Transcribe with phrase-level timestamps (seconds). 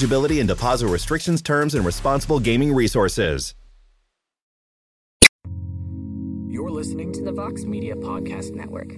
[0.00, 3.54] eligibility and deposit restrictions, terms, and responsible gaming resources.
[6.48, 8.88] You're listening to the Vox Media Podcast Network.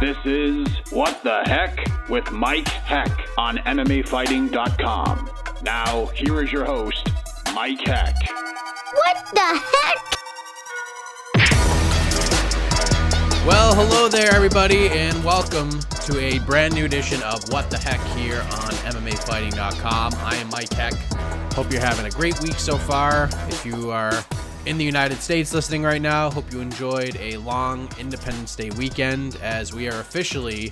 [0.00, 5.30] This is What the Heck with Mike Heck on MMAfighting.com.
[5.62, 7.10] Now, here is your host,
[7.54, 8.14] Mike Heck.
[8.94, 10.27] What the heck?
[13.46, 18.00] Well, hello there, everybody, and welcome to a brand new edition of What the Heck
[18.16, 20.14] here on MMAfighting.com.
[20.16, 20.92] I am Mike Heck.
[21.54, 23.30] Hope you're having a great week so far.
[23.48, 24.12] If you are
[24.66, 29.36] in the United States listening right now, hope you enjoyed a long Independence Day weekend
[29.36, 30.70] as we are officially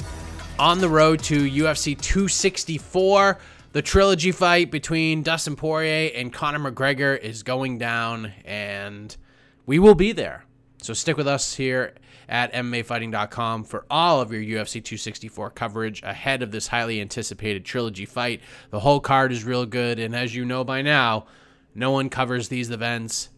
[0.58, 3.39] on the road to UFC 264.
[3.73, 9.17] The trilogy fight between Dustin Poirier and Conor McGregor is going down, and
[9.64, 10.45] we will be there.
[10.83, 11.95] So stick with us here
[12.29, 18.05] at MMAfighting.com for all of your UFC 264 coverage ahead of this highly anticipated trilogy
[18.05, 18.41] fight.
[18.71, 21.27] The whole card is real good, and as you know by now,
[21.75, 23.29] no one covers these events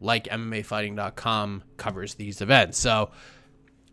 [0.00, 2.78] like MMAfighting.com covers these events.
[2.78, 3.10] So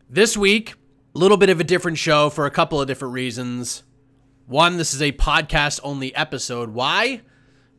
[0.09, 0.75] this week,
[1.15, 3.83] a little bit of a different show for a couple of different reasons.
[4.45, 6.69] One, this is a podcast only episode.
[6.69, 7.21] Why?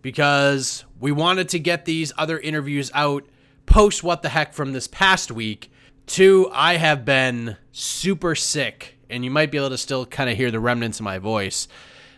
[0.00, 3.24] Because we wanted to get these other interviews out
[3.66, 5.70] post what the heck from this past week
[6.06, 10.36] Two, I have been super sick, and you might be able to still kind of
[10.36, 11.68] hear the remnants of my voice.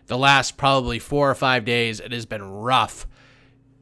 [0.07, 3.07] The last probably four or five days, it has been rough.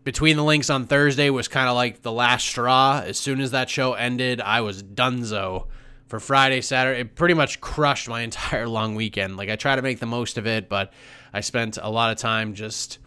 [0.05, 3.03] Between the links on Thursday was kind of like the last straw.
[3.05, 5.67] As soon as that show ended, I was dunzo.
[6.09, 9.37] For Friday, Saturday, it pretty much crushed my entire long weekend.
[9.37, 10.93] Like I try to make the most of it, but
[11.33, 12.99] I spent a lot of time just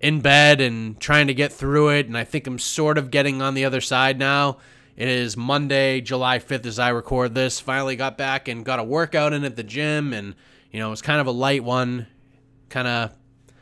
[0.00, 2.06] in bed and trying to get through it.
[2.06, 4.58] And I think I'm sort of getting on the other side now.
[4.96, 7.60] It is Monday, July 5th as I record this.
[7.60, 10.34] Finally got back and got a workout in at the gym and
[10.70, 12.06] you know, it was kind of a light one.
[12.68, 13.14] Kind of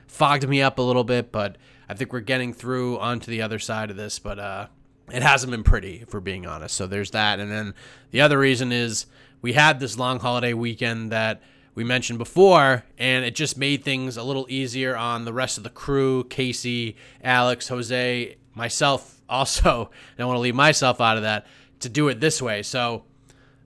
[0.07, 1.57] fogged me up a little bit, but
[1.89, 4.67] I think we're getting through onto the other side of this, but uh
[5.11, 6.77] it hasn't been pretty if we're being honest.
[6.77, 7.41] So there's that.
[7.41, 7.75] And then
[8.11, 9.07] the other reason is
[9.41, 11.41] we had this long holiday weekend that
[11.75, 15.65] we mentioned before, and it just made things a little easier on the rest of
[15.65, 21.23] the crew Casey, Alex, Jose, myself also I don't want to leave myself out of
[21.23, 21.47] that
[21.81, 22.63] to do it this way.
[22.63, 23.05] So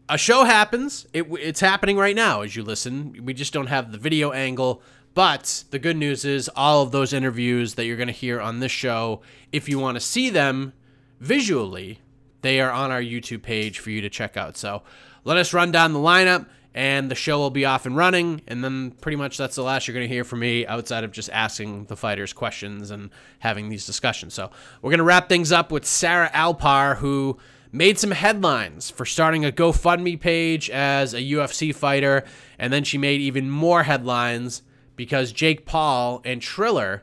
[0.08, 1.06] a show happens.
[1.12, 3.25] It, it's happening right now as you listen.
[3.25, 4.82] We just don't have the video angle.
[5.14, 8.60] But the good news is all of those interviews that you're going to hear on
[8.60, 9.20] this show,
[9.53, 10.72] if you want to see them
[11.20, 12.00] visually,
[12.41, 14.56] they are on our YouTube page for you to check out.
[14.56, 14.82] So
[15.24, 18.43] let us run down the lineup and the show will be off and running.
[18.47, 21.12] And then pretty much that's the last you're going to hear from me outside of
[21.12, 23.10] just asking the fighters questions and
[23.41, 24.34] having these discussions.
[24.34, 24.50] So
[24.81, 27.38] we're going to wrap things up with Sarah Alpar, who
[27.71, 32.25] made some headlines for starting a GoFundMe page as a UFC fighter.
[32.59, 34.62] And then she made even more headlines
[34.97, 37.03] because Jake Paul and Triller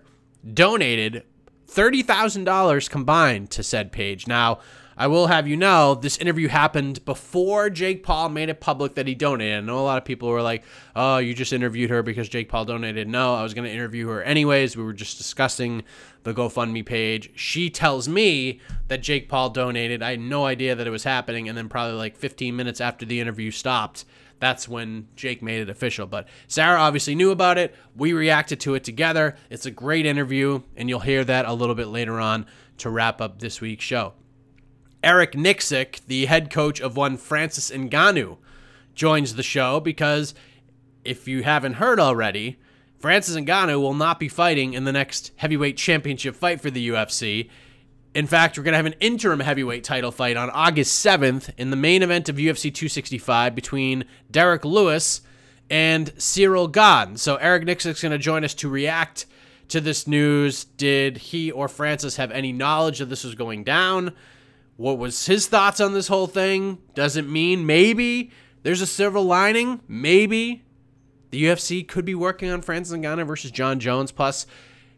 [0.53, 1.23] donated
[1.67, 4.25] $30,000 combined to said page.
[4.25, 4.59] Now,
[4.99, 9.07] I will have you know this interview happened before Jake Paul made it public that
[9.07, 9.57] he donated.
[9.57, 12.49] I know a lot of people were like, "Oh, you just interviewed her because Jake
[12.49, 14.75] Paul donated." No, I was going to interview her anyways.
[14.75, 15.83] We were just discussing
[16.23, 17.31] the GoFundMe page.
[17.33, 18.59] She tells me
[18.89, 20.03] that Jake Paul donated.
[20.03, 23.05] I had no idea that it was happening, and then probably like 15 minutes after
[23.05, 24.03] the interview stopped,
[24.41, 26.07] that's when Jake made it official.
[26.07, 27.73] But Sarah obviously knew about it.
[27.95, 29.37] We reacted to it together.
[29.49, 32.47] It's a great interview, and you'll hear that a little bit later on
[32.79, 34.13] to wrap up this week's show.
[35.03, 38.37] Eric Nicksick, the head coach of one Francis Ngannou,
[38.93, 40.33] joins the show because
[41.05, 42.59] if you haven't heard already,
[42.97, 47.49] Francis Ngannou will not be fighting in the next heavyweight championship fight for the UFC.
[48.13, 51.69] In fact, we're going to have an interim heavyweight title fight on August 7th in
[51.69, 55.21] the main event of UFC 265 between Derrick Lewis
[55.69, 57.15] and Cyril Gane.
[57.15, 59.27] So Eric Nicksick's going to join us to react
[59.69, 60.65] to this news.
[60.65, 64.13] Did he or Francis have any knowledge that this was going down?
[64.79, 66.77] What was his thoughts on this whole thing?
[66.95, 68.31] Does it mean maybe
[68.63, 69.81] there's a silver lining?
[69.89, 70.63] Maybe
[71.31, 74.13] the UFC could be working on Francis Ngannou versus Jon Jones.
[74.13, 74.45] Plus,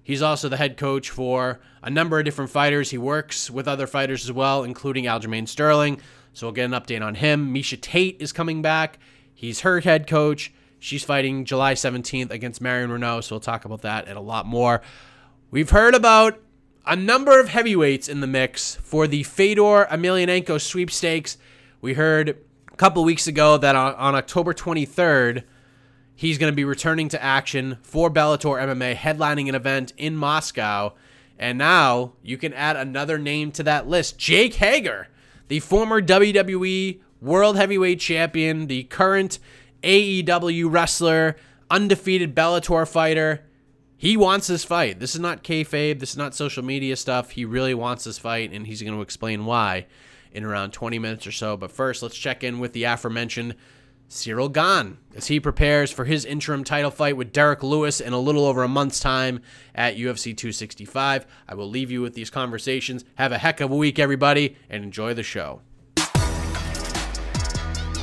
[0.03, 2.91] he's also the head coach for a number of different fighters.
[2.91, 5.99] He works with other fighters as well, including Aljamain Sterling.
[6.33, 7.51] So we'll get an update on him.
[7.51, 8.99] Miesha Tate is coming back.
[9.33, 10.53] He's her head coach.
[10.77, 13.23] She's fighting July 17th against Marion Reneau.
[13.23, 14.83] So we'll talk about that and a lot more.
[15.49, 16.39] We've heard about
[16.85, 21.37] a number of heavyweights in the mix for the Fedor Emelianenko sweepstakes.
[21.79, 22.29] We heard
[22.71, 25.43] a couple weeks ago that on, on October 23rd,
[26.15, 30.93] he's going to be returning to action for Bellator MMA, headlining an event in Moscow.
[31.37, 35.07] And now you can add another name to that list Jake Hager,
[35.47, 39.37] the former WWE World Heavyweight Champion, the current
[39.83, 41.35] AEW wrestler,
[41.69, 43.43] undefeated Bellator fighter.
[44.01, 45.00] He wants this fight.
[45.00, 46.00] This is not kayfabe.
[46.00, 47.30] This is not social media stuff.
[47.30, 49.86] He really wants this fight, and he's going to explain why
[50.31, 51.56] in around 20 minutes or so.
[51.56, 53.53] But first, let's check in with the aforementioned
[54.07, 58.19] Cyril Gane as he prepares for his interim title fight with Derrick Lewis in a
[58.19, 59.39] little over a month's time
[59.75, 61.27] at UFC 265.
[61.48, 63.06] I will leave you with these conversations.
[63.19, 65.62] Have a heck of a week, everybody, and enjoy the show.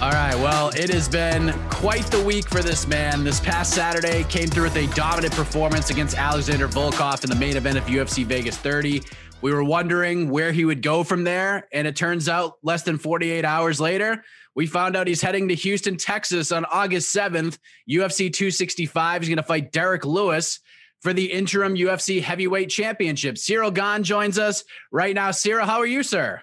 [0.00, 3.24] All right, well, it has been quite the week for this man.
[3.24, 7.56] This past Saturday came through with a dominant performance against Alexander Volkov in the main
[7.56, 9.02] event of UFC Vegas 30.
[9.42, 12.96] We were wondering where he would go from there, and it turns out less than
[12.96, 14.22] 48 hours later,
[14.54, 17.58] we found out he's heading to Houston, Texas on August 7th.
[17.90, 20.60] UFC 265 is going to fight Derrick Lewis
[21.00, 23.36] for the interim UFC heavyweight championship.
[23.36, 24.62] Cyril Gane joins us
[24.92, 25.32] right now.
[25.32, 26.40] Cyril, how are you, sir?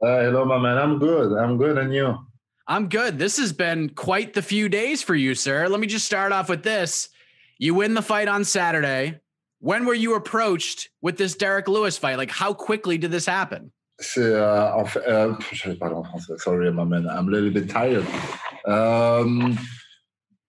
[0.00, 0.78] Uh, hello, my man.
[0.78, 1.36] I'm good.
[1.36, 1.76] I'm good.
[1.76, 2.18] And you?
[2.66, 3.18] I'm good.
[3.18, 5.68] This has been quite the few days for you, sir.
[5.68, 7.10] Let me just start off with this.
[7.58, 9.20] You win the fight on Saturday.
[9.58, 12.16] When were you approached with this Derrick Lewis fight?
[12.16, 13.70] Like, how quickly did this happen?
[15.94, 16.40] En français.
[16.40, 17.08] Sorry, my man.
[17.08, 18.06] I'm a little bit tired.
[18.66, 19.58] Um,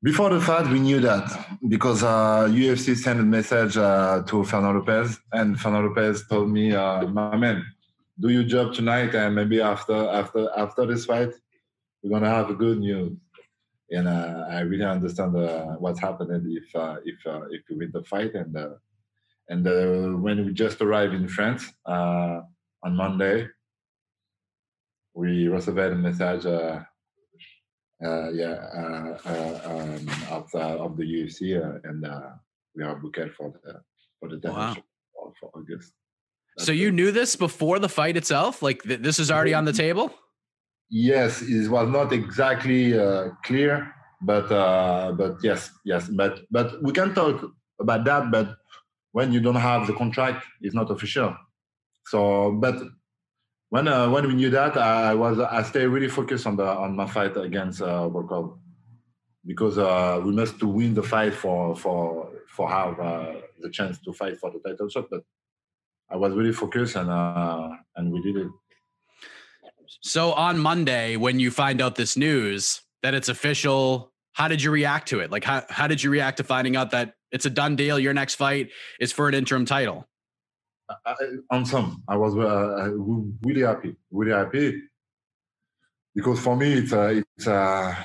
[0.01, 4.79] before the fight, we knew that because uh, UFC sent a message uh, to Fernando
[4.79, 7.63] Lopes, and Fernando Lopes told me, uh, "My man,
[8.19, 11.33] do your job tonight, and maybe after after after this fight,
[12.05, 13.17] we're gonna have a good news.
[13.89, 17.89] And uh, I really understand uh, what's happening if uh, if uh, if we win
[17.91, 18.35] the fight.
[18.35, 18.75] And uh,
[19.49, 22.45] and uh, when we just arrived in France on
[22.83, 23.47] Monday,
[25.13, 26.45] we received a message.
[26.45, 26.83] yeah,
[28.75, 32.05] um, of of the UFC, and
[32.75, 33.81] we are booked for the
[34.19, 34.75] for the wow.
[35.39, 35.93] for August.
[36.55, 36.93] That's so you it.
[36.93, 38.61] knew this before the fight itself?
[38.61, 40.13] Like th- this is already on the table?
[40.95, 46.91] Yes, it was not exactly uh, clear, but uh, but yes, yes, but but we
[46.91, 47.43] can talk
[47.79, 48.31] about that.
[48.31, 48.55] But
[49.11, 51.35] when you don't have the contract, it's not official.
[52.05, 52.75] So, but
[53.69, 56.95] when uh, when we knew that, I was I stay really focused on the on
[56.95, 58.09] my fight against uh,
[59.45, 63.99] because uh, we must to win the fight for for for have uh, the chance
[63.99, 65.09] to fight for the title shot.
[65.09, 65.23] But
[66.09, 68.51] I was really focused and uh, and we did it.
[70.01, 74.71] So on Monday, when you find out this news that it's official, how did you
[74.71, 75.31] react to it?
[75.31, 77.99] Like, how, how did you react to finding out that it's a done deal?
[77.99, 80.07] Your next fight is for an interim title.
[81.51, 82.91] On some, I was uh,
[83.43, 84.81] really happy, really happy
[86.13, 87.95] because for me, it's uh, it's uh,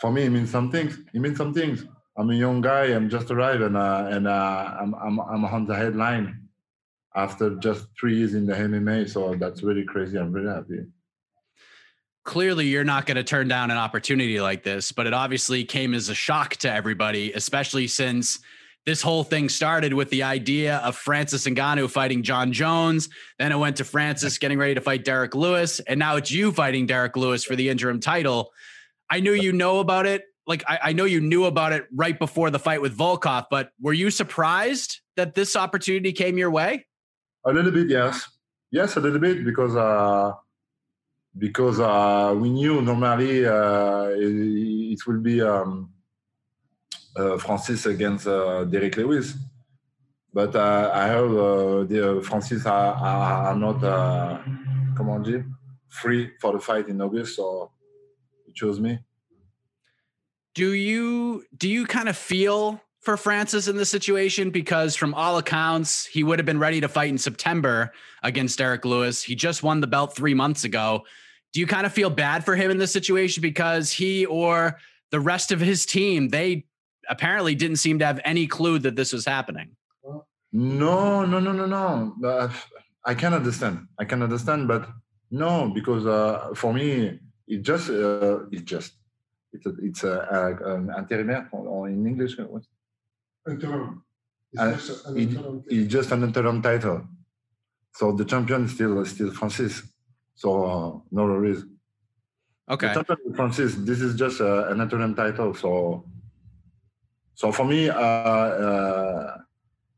[0.00, 0.98] for me, it means some things.
[1.14, 1.84] It means some things.
[2.16, 2.86] I'm a young guy.
[2.86, 6.47] I'm just arrived, and uh, and uh, I'm I'm I'm on the headline
[7.18, 9.10] after just three years in the MMA.
[9.10, 10.16] So that's really crazy.
[10.16, 10.86] I'm really happy.
[12.24, 15.94] Clearly, you're not going to turn down an opportunity like this, but it obviously came
[15.94, 18.38] as a shock to everybody, especially since
[18.86, 23.08] this whole thing started with the idea of Francis Ngannou fighting Jon Jones.
[23.38, 26.52] Then it went to Francis getting ready to fight Derrick Lewis, and now it's you
[26.52, 28.52] fighting Derrick Lewis for the interim title.
[29.10, 30.24] I knew you know about it.
[30.46, 33.70] Like I, I know you knew about it right before the fight with Volkov, but
[33.80, 36.86] were you surprised that this opportunity came your way?
[37.44, 38.28] A little bit, yes.
[38.70, 40.32] Yes, a little bit because uh,
[41.36, 45.90] because uh, we knew normally uh, it, it will be um,
[47.16, 49.34] uh, Francis against uh, Derrick Lewis,
[50.34, 54.38] but uh, I heard uh, the Francis are, are, are not uh,
[54.94, 55.56] come on, Jim,
[55.88, 57.70] free for the fight in August, so
[58.44, 58.98] he chose me.
[60.54, 65.38] Do you do you kind of feel for Francis in this situation because, from all
[65.38, 67.90] accounts, he would have been ready to fight in September
[68.22, 69.22] against Derrick Lewis.
[69.22, 71.04] He just won the belt three months ago.
[71.54, 74.78] do you kind of feel bad for him in this situation because he or
[75.10, 76.66] the rest of his team they
[77.08, 79.70] apparently didn't seem to have any clue that this was happening?
[80.52, 82.14] No, no, no, no, no.
[82.22, 82.50] Uh,
[83.06, 83.86] I can understand.
[83.98, 84.86] I can understand, but
[85.30, 88.92] no, because uh, for me, it just uh, it just
[89.54, 91.48] it's a, it's a, a, an intérimaire
[91.88, 92.36] in English.
[93.48, 93.62] What?
[93.62, 94.02] Interim.
[94.52, 97.06] It's Uh, just an it, interim it's just an interim title.
[97.94, 99.82] So the champion is still still Francis.
[100.34, 101.64] So uh, no worries.
[102.70, 102.88] Okay.
[102.88, 103.74] The champion is Francis.
[103.74, 105.54] This is just uh, an interim title.
[105.54, 106.04] So
[107.34, 109.38] so for me, uh, uh,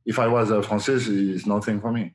[0.05, 2.15] if I was a Francis, it's nothing for me.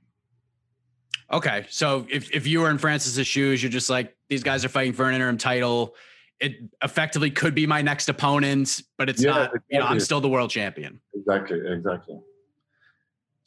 [1.32, 1.66] Okay.
[1.70, 4.94] So if, if you were in Francis's shoes, you're just like, these guys are fighting
[4.94, 5.96] for an interim title.
[6.40, 10.22] It effectively could be my next opponent, but it's Yeah, not, you know, I'm still
[10.22, 11.00] the world champion.
[11.14, 12.20] Exactly, exactly.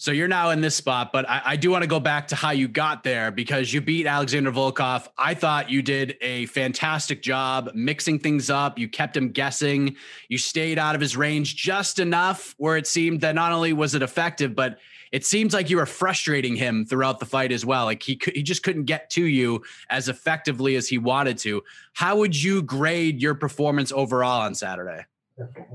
[0.01, 2.37] So you're now in this spot, but I, I do want to go back to
[2.37, 5.09] how you got there because you beat Alexander Volkov.
[5.19, 8.79] I thought you did a fantastic job mixing things up.
[8.79, 9.97] You kept him guessing.
[10.29, 13.97] You stayed out of his range just enough where it seemed that not only was
[13.97, 14.79] it effective, but
[15.13, 17.85] it seems like you were frustrating him throughout the fight as well.
[17.85, 21.63] Like he he just couldn't get to you as effectively as he wanted to.
[21.95, 25.05] How would you grade your performance overall on Saturday?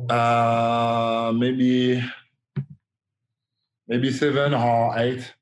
[0.10, 2.04] Uh, maybe
[3.88, 5.34] maybe seven or eight.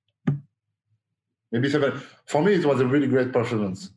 [1.52, 2.02] Maybe seven.
[2.26, 3.92] For me, it was a really great performance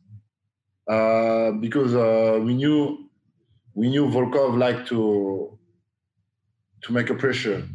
[0.89, 3.09] uh, because uh, we knew
[3.73, 5.57] we knew Volkov liked to
[6.81, 7.67] to make a pressure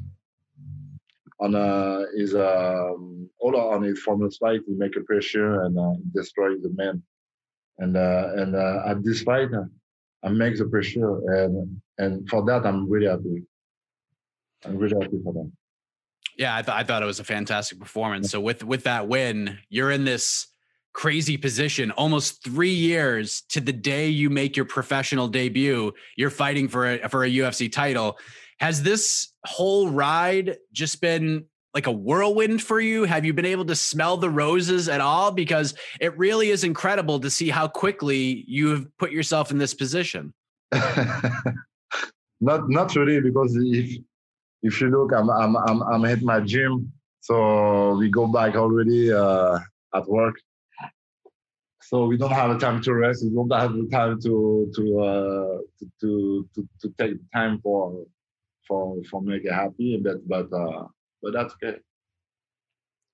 [1.41, 4.61] on uh, his um, all on his former fight.
[4.67, 7.03] He make a pressure and uh, destroy the man.
[7.79, 9.65] And uh, and uh, at this fight, uh,
[10.23, 13.43] I make the pressure, and and for that, I'm really happy.
[14.65, 15.51] I'm really happy for that.
[16.37, 18.31] Yeah, I, th- I thought it was a fantastic performance.
[18.31, 20.47] So with with that win, you're in this
[20.93, 25.93] crazy position almost three years to the day you make your professional debut.
[26.17, 28.19] You're fighting for a for a UFC title.
[28.61, 33.05] Has this whole ride just been like a whirlwind for you?
[33.05, 35.31] Have you been able to smell the roses at all?
[35.31, 39.73] Because it really is incredible to see how quickly you have put yourself in this
[39.73, 40.35] position.
[42.41, 43.99] not not really because if
[44.63, 49.11] if you look, I'm I'm I'm I'm at my gym, so we go back already
[49.11, 49.59] uh,
[49.95, 50.37] at work.
[51.83, 53.25] So we don't have a time to rest.
[53.25, 58.05] We don't have the time to to uh, to, to to to take time for
[58.71, 60.01] for for make it happy.
[60.03, 60.85] But but uh,
[61.23, 61.79] but that's okay.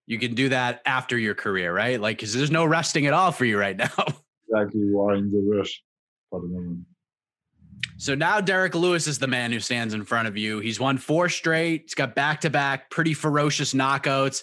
[0.07, 2.01] You can do that after your career, right?
[2.01, 3.91] Like, because there's no resting at all for you right now.
[4.49, 5.83] Exactly, you are in the rush
[6.31, 6.85] for the moment.
[7.97, 10.61] So now Derrick Lewis is the man who stands in front of you.
[10.61, 11.83] He's won four straight.
[11.83, 14.43] He's got back to back pretty ferocious knockouts.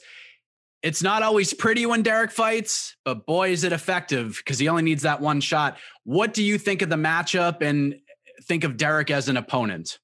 [0.82, 4.82] It's not always pretty when Derrick fights, but boy, is it effective because he only
[4.82, 5.78] needs that one shot.
[6.04, 7.96] What do you think of the matchup and
[8.44, 9.98] think of Derrick as an opponent?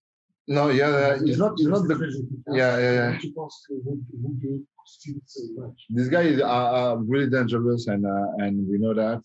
[0.50, 1.54] No, yeah, he's not.
[1.58, 1.96] He's not the.
[2.48, 3.18] Yeah, yeah, yeah.
[3.20, 5.86] Tu penses que vous, vous deux style ce match?
[5.92, 9.22] this guy is uh, uh, really dangerous, and uh, and we know that.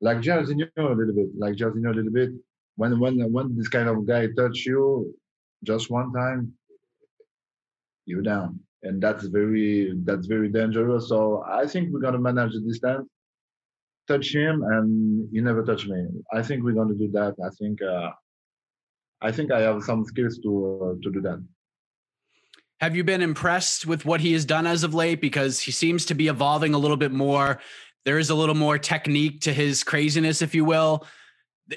[0.00, 2.30] Like Jairzinho a little bit, like Jairzinho a little bit.
[2.76, 5.12] When when when this kind of guy touch you,
[5.64, 6.52] just one time,
[8.06, 11.08] you're down, and that's very that's very dangerous.
[11.08, 13.08] So I think we're gonna manage the distance,
[14.06, 16.06] touch him, and he never touch me.
[16.32, 17.34] I think we're gonna do that.
[17.44, 18.10] I think uh,
[19.24, 20.50] I think I have some skills to
[20.82, 21.42] uh, to do that.
[22.80, 25.20] Have you been impressed with what he has done as of late?
[25.22, 27.58] Because he seems to be evolving a little bit more.
[28.04, 31.06] There is a little more technique to his craziness, if you will.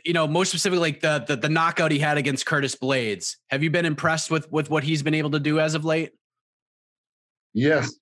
[0.04, 3.38] You know, most specifically, like the, the the knockout he had against Curtis Blaydes.
[3.50, 6.12] Have you been impressed with with what he's been able to do as of late?
[7.54, 7.96] Yes,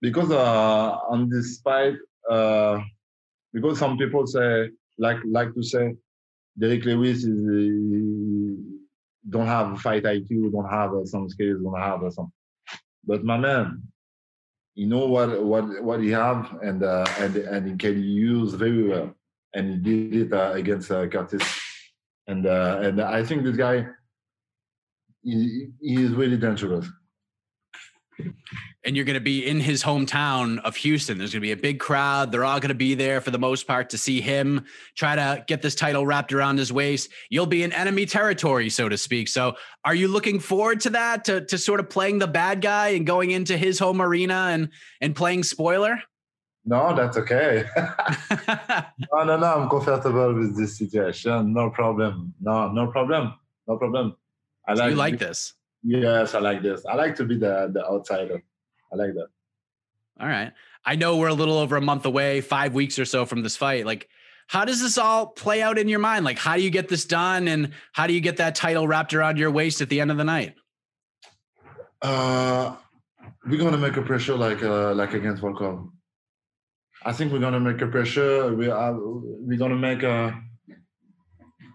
[0.00, 1.94] because uh, on this fight,
[2.28, 2.80] uh,
[3.52, 5.94] because some people say like like to say
[6.58, 8.80] Derrick Lewis is uh,
[9.28, 12.32] don't have fight IQ, don't have uh, some skills, don't have uh, some.
[13.04, 13.82] But my man,
[14.74, 18.88] you know what what what he have and uh, and and he can use very
[18.88, 19.14] well,
[19.54, 21.42] and he did it uh, against uh, Curtis,
[22.26, 23.86] and uh, and I think this guy,
[25.22, 26.86] he, he is really dangerous.
[28.84, 31.18] And you're going to be in his hometown of Houston.
[31.18, 32.32] There's going to be a big crowd.
[32.32, 34.64] They're all going to be there for the most part to see him
[34.96, 37.10] try to get this title wrapped around his waist.
[37.28, 39.28] You'll be in enemy territory, so to speak.
[39.28, 41.24] So, are you looking forward to that?
[41.24, 44.70] To to sort of playing the bad guy and going into his home arena and
[45.00, 46.02] and playing spoiler?
[46.64, 47.64] No, that's okay.
[47.76, 49.54] no, no, no.
[49.62, 51.52] I'm comfortable with this situation.
[51.54, 52.34] No problem.
[52.40, 53.34] No, no problem.
[53.66, 54.16] No problem.
[54.68, 54.90] I So like.
[54.90, 55.54] you like this?
[55.82, 56.84] Yes, I like this.
[56.84, 58.42] I like to be the the outsider.
[58.92, 59.28] I like that.
[60.20, 60.52] All right.
[60.84, 63.56] I know we're a little over a month away, five weeks or so from this
[63.56, 63.86] fight.
[63.86, 64.08] Like,
[64.48, 66.24] how does this all play out in your mind?
[66.24, 69.14] Like, how do you get this done, and how do you get that title wrapped
[69.14, 70.54] around your waist at the end of the night?
[72.02, 72.74] Uh,
[73.46, 75.90] we're gonna make a pressure like uh, like against Volkov.
[77.04, 78.54] I think we're gonna make a pressure.
[78.54, 80.42] We are we're gonna make a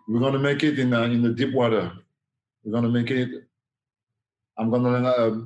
[0.07, 1.91] we're gonna make it in uh, in the deep water.
[2.63, 3.29] We're gonna make it.
[4.57, 5.39] I'm gonna uh,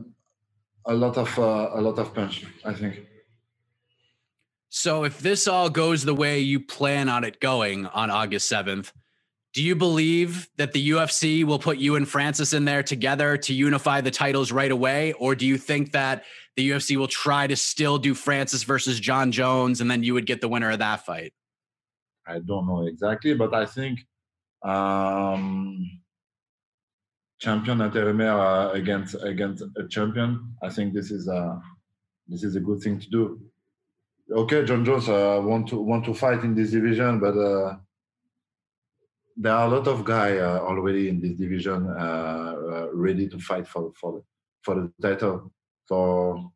[0.85, 2.45] a lot of uh, a lot of punch.
[2.65, 3.05] I think.
[4.69, 8.93] So, if this all goes the way you plan on it going on August seventh,
[9.53, 13.53] do you believe that the UFC will put you and Francis in there together to
[13.53, 15.13] unify the titles right away?
[15.13, 16.23] Or do you think that
[16.55, 20.27] the UFC will try to still do Francis versus Jon Jones and then you would
[20.27, 21.33] get the winner of that fight?
[22.27, 24.01] I don't know exactly, but I think
[24.63, 25.99] um,
[27.39, 30.55] champion at intérimaire uh, against against a champion.
[30.61, 31.61] I think this is a
[32.27, 33.39] this is a good thing to do.
[34.31, 37.77] Okay, Jon Jones uh, want to want to fight in this division, but uh,
[39.35, 43.39] there are a lot of guys uh, already in this division uh, uh, ready to
[43.39, 44.23] fight for for
[44.61, 45.51] for the title.
[45.85, 46.51] So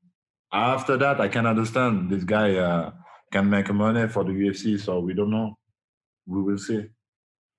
[0.51, 2.91] after that, I can understand this guy uh,
[3.31, 4.79] can make money for the UFC.
[4.79, 5.57] So we don't know.
[6.27, 6.89] We will see.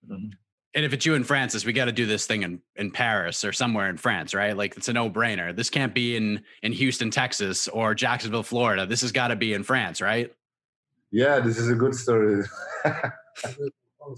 [0.09, 0.31] Mhm.
[0.75, 3.45] And if it's you and Francis, we got to do this thing in, in Paris
[3.45, 4.57] or somewhere in France, right?
[4.57, 5.55] Like it's a no brainer.
[5.55, 8.85] This can't be in, in Houston, Texas or Jacksonville, Florida.
[8.85, 10.35] This has got to be in France, right?
[11.13, 12.45] Yeah, this is a good story.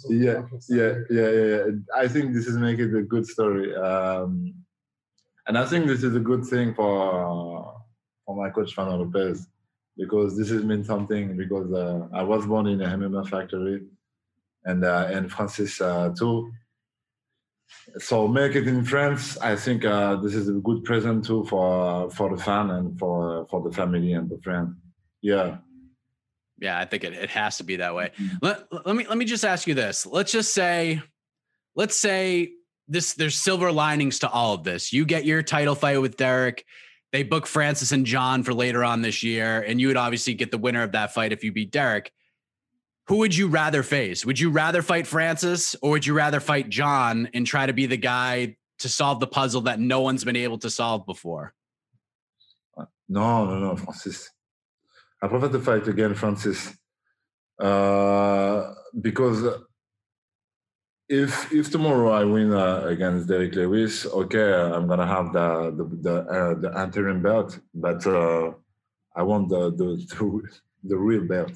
[0.09, 1.65] Yeah, yeah, yeah, yeah.
[1.95, 4.55] I think this is making a good story, um,
[5.47, 7.75] and I think this is a good thing for
[8.25, 9.47] for my coach Fernando Lopes
[9.97, 11.37] because this has meant something.
[11.37, 13.83] Because uh, I was born in a MMA factory,
[14.67, 16.53] and uh, and Francis uh, too.
[17.99, 19.39] So make it in France.
[19.39, 23.47] I think uh, this is a good present too for for the fan and for
[23.49, 24.75] for the family and the friend.
[25.23, 25.59] Yeah.
[26.59, 28.13] Yeah, I think it, it has to be that way.
[28.41, 30.07] Let, let me let me just ask you this.
[30.07, 31.03] Let's just say,
[31.75, 32.53] let's say
[32.89, 34.93] this there's silver linings to all of this.
[34.93, 36.65] You get your title fight with Derrick.
[37.13, 40.51] They book Francis and Jon for later on this year, and you would obviously get
[40.51, 42.11] the winner of that fight if you beat Derrick.
[43.09, 44.27] Who would you rather face?
[44.27, 47.87] Would you rather fight Francis or would you rather fight Jon and try to be
[47.87, 51.55] the guy to solve the puzzle that no one's been able to solve before?
[53.09, 54.31] No, no, no, Francis.
[55.23, 56.77] I prefer to fight again, Francis,
[57.61, 59.45] uh, because
[61.09, 65.85] if if tomorrow I win uh, against Derrick Lewis, okay, I'm gonna have the the
[66.03, 68.53] the, uh, the interim belt, but uh,
[69.15, 70.43] I want the, the the
[70.85, 71.53] the real belt.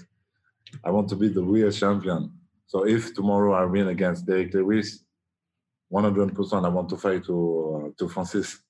[0.84, 2.32] I want to be the real champion.
[2.66, 5.04] So if tomorrow I win against Derrick Lewis,
[5.92, 8.60] 100% I want to fight to uh, to Francis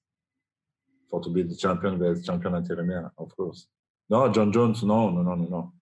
[1.11, 3.67] for to be the champion, the champion intérimaire, of course.
[4.09, 5.73] No, Jon Jones, no, no, no, no, no.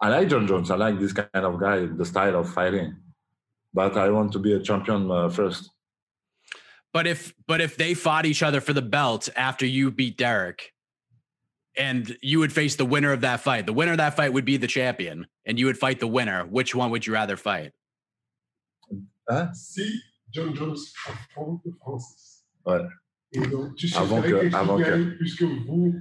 [0.00, 0.70] I like Jon Jones.
[0.70, 2.96] I like this kind of guy, the style of fighting.
[3.72, 5.70] But I want to be a champion uh, first.
[6.92, 10.73] But if but if they fought each other for the belt after you beat Derrick,
[11.76, 14.44] and you would face the winner of that fight, the winner of that fight would
[14.44, 16.44] be the champion, and you would fight the winner.
[16.46, 17.72] Which one would you rather fight?
[19.28, 19.54] Hein?
[19.54, 22.42] Si Jon Jones affronte Francis.
[22.66, 22.86] Ouais.
[23.32, 25.94] Et donc, tu Avant que- quelque avant que- gagne, puisque vous,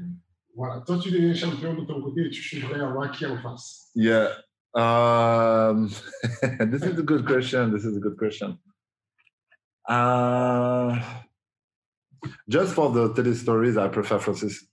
[0.56, 3.90] voilà, toi tu deviens champion de ton côté et tu suivrais avoir qui en face.
[3.96, 4.30] Yeah.
[4.76, 5.90] Um,
[6.72, 7.72] this is a good question.
[7.72, 8.58] This is a good question.
[9.88, 11.00] Uh,
[12.48, 14.66] just for the tele stories, I prefer Francis.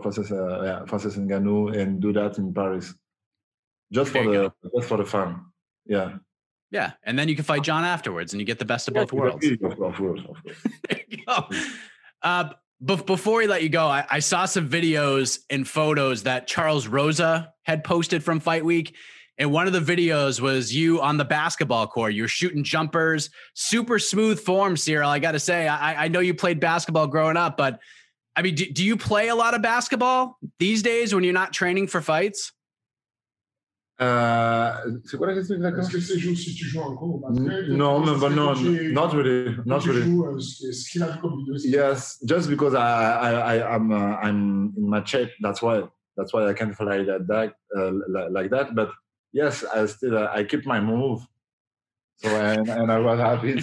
[0.00, 2.94] For Francis, uh, yeah, Ngannou, and do that in Paris.
[3.92, 5.46] Just for There you the just for the fun.
[5.84, 6.16] Yeah.
[6.72, 9.12] Yeah, and then you can fight Jon afterwards, and you get the best of both
[9.12, 9.46] worlds.
[9.46, 10.20] Of course, of course.
[10.88, 11.48] There you go.
[12.22, 12.50] Uh,
[12.84, 16.88] bef- before we let you go, I, I saw some videos and photos that Charles
[16.88, 18.96] Rosa had posted from Fight Week.
[19.38, 22.14] And one of the videos was you on the basketball court.
[22.14, 25.10] You're shooting jumpers, super smooth form, Cyril.
[25.10, 27.80] I got to say, I, I know you played basketball growing up, but
[28.36, 31.52] I mean, do, do you play a lot of basketball these days when you're not
[31.52, 32.52] training for fights?
[33.98, 35.82] Uh, c'est quoi la question exactement?
[35.82, 39.14] Est-ce que c'est joue si tu joues encore au basket No, no, but no, not
[39.14, 40.02] really, not really.
[40.02, 41.56] joues, euh, ce ce qu'il a vu comme vidéo.
[41.56, 45.30] c'est- Yes, just because I I I am uh, I'm in my shape.
[45.40, 45.84] That's why
[46.18, 47.92] that's why I can fly like that uh,
[48.30, 48.74] like that.
[48.74, 48.90] But
[49.32, 51.26] yes, I still uh, I keep my move.
[52.18, 53.54] So and, and I was happy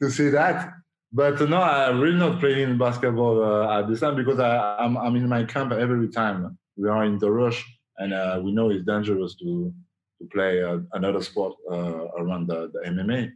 [0.00, 0.72] to see that.
[1.12, 5.16] But no, I'm really not playing basketball uh, at this time because I, I'm I'm
[5.16, 6.58] in my camp every time.
[6.76, 7.64] We are in the rush,
[7.98, 9.72] and uh, we know it's dangerous to
[10.18, 13.30] to play uh, another sport uh, around the, the MMA.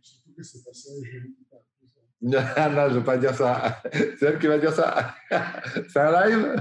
[2.23, 2.41] Non,
[2.75, 3.81] non, je ne veux pas dire ça.
[3.93, 5.15] C'est elle qui va dire ça.
[5.89, 6.57] C'est un live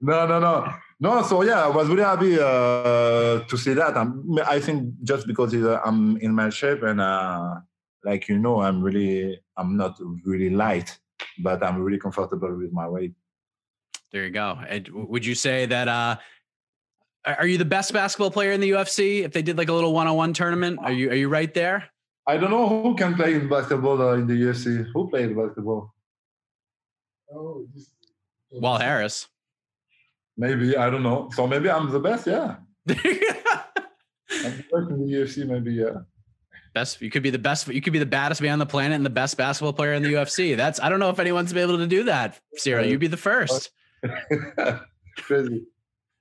[0.00, 0.64] Non, non, non.
[1.00, 3.96] No, so yeah, I was really happy uh, to see that.
[3.96, 7.60] I'm, I think just because uh, I'm in my shape and uh,
[8.04, 10.98] like you know, I'm really I'm not really light,
[11.38, 13.12] but I'm really comfortable with my weight.
[14.12, 14.58] There you go.
[14.68, 16.16] And would you say that uh
[17.24, 19.22] are you the best basketball player in the UFC?
[19.24, 21.90] If they did like a little one-on-one tournament, are you are you right there?
[22.26, 24.86] I don't know who can play in basketball uh, in the UFC.
[24.92, 25.94] Who played basketball?
[27.32, 27.90] Oh, this,
[28.50, 29.28] Walt Harris.
[30.36, 31.30] Maybe I don't know.
[31.34, 32.26] So maybe I'm the best.
[32.26, 32.56] Yeah,
[32.88, 35.46] I'm the best in the UFC.
[35.46, 36.04] Maybe yeah.
[36.78, 38.96] Best you could be the best you could be the baddest man on the planet
[38.96, 40.56] and the best basketball player in the UFC.
[40.56, 42.86] That's I don't know if anyone's been able to do that, Cyril.
[42.86, 43.70] You'd be the first.
[45.18, 45.66] Crazy.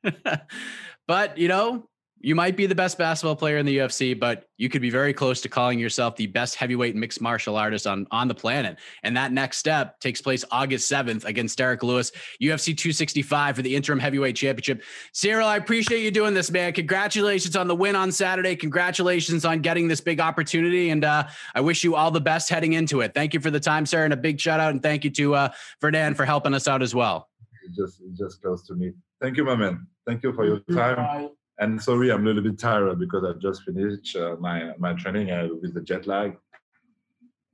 [1.07, 1.87] but you know,
[2.19, 5.13] you might be the best basketball player in the UFC, but you could be very
[5.13, 8.77] close to calling yourself the best heavyweight mixed martial artist on, on the planet.
[9.03, 13.75] And that next step takes place August 7th against Derrick Lewis, UFC 265 for the
[13.75, 14.83] interim heavyweight championship.
[15.13, 16.73] Cyril, I appreciate you doing this, man.
[16.73, 18.55] Congratulations on the win on Saturday.
[18.55, 20.89] Congratulations on getting this big opportunity.
[20.89, 23.13] And uh, I wish you all the best heading into it.
[23.13, 24.03] Thank you for the time, sir.
[24.03, 25.49] And a big shout out and thank you to uh,
[25.81, 27.29] Verdan for helping us out as well.
[27.63, 28.93] It's just it's just close to me.
[29.21, 29.87] Thank you, my man.
[30.05, 31.29] Thank you for your time.
[31.59, 35.31] And sorry, I'm a little bit tired because I just finished uh, my my training
[35.31, 36.37] uh, with the jet lag.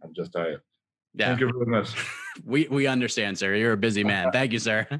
[0.03, 0.61] I'm just tired.
[1.13, 1.27] Yeah.
[1.27, 1.93] Thank you very much.
[2.43, 3.53] We, we understand, sir.
[3.53, 4.31] You're a busy man.
[4.31, 4.87] Thank you, sir.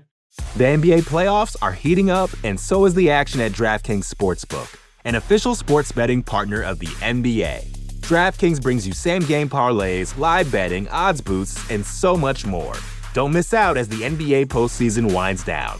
[0.56, 5.14] The NBA playoffs are heating up, and so is the action at DraftKings Sportsbook, an
[5.14, 7.64] official sports betting partner of the NBA.
[8.02, 12.74] DraftKings brings you same game parlays, live betting, odds boosts, and so much more.
[13.14, 15.80] Don't miss out as the NBA postseason winds down.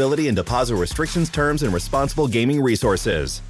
[0.00, 3.42] and deposit restrictions, terms, and responsible gaming resources.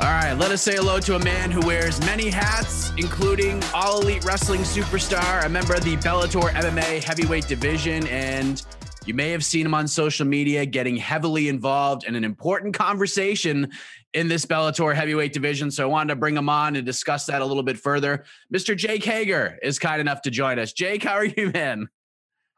[0.00, 4.02] All right, let us say hello to a man who wears many hats, including All
[4.02, 8.62] Elite Wrestling Superstar, a member of the Bellator MMA heavyweight division, and
[9.06, 13.70] you may have seen him on social media getting heavily involved in an important conversation
[14.14, 15.70] in this Bellator heavyweight division.
[15.70, 18.24] So I wanted to bring him on and discuss that a little bit further.
[18.52, 18.76] Mr.
[18.76, 20.72] Jake Hager is kind enough to join us.
[20.72, 21.88] Jake, how are you, man?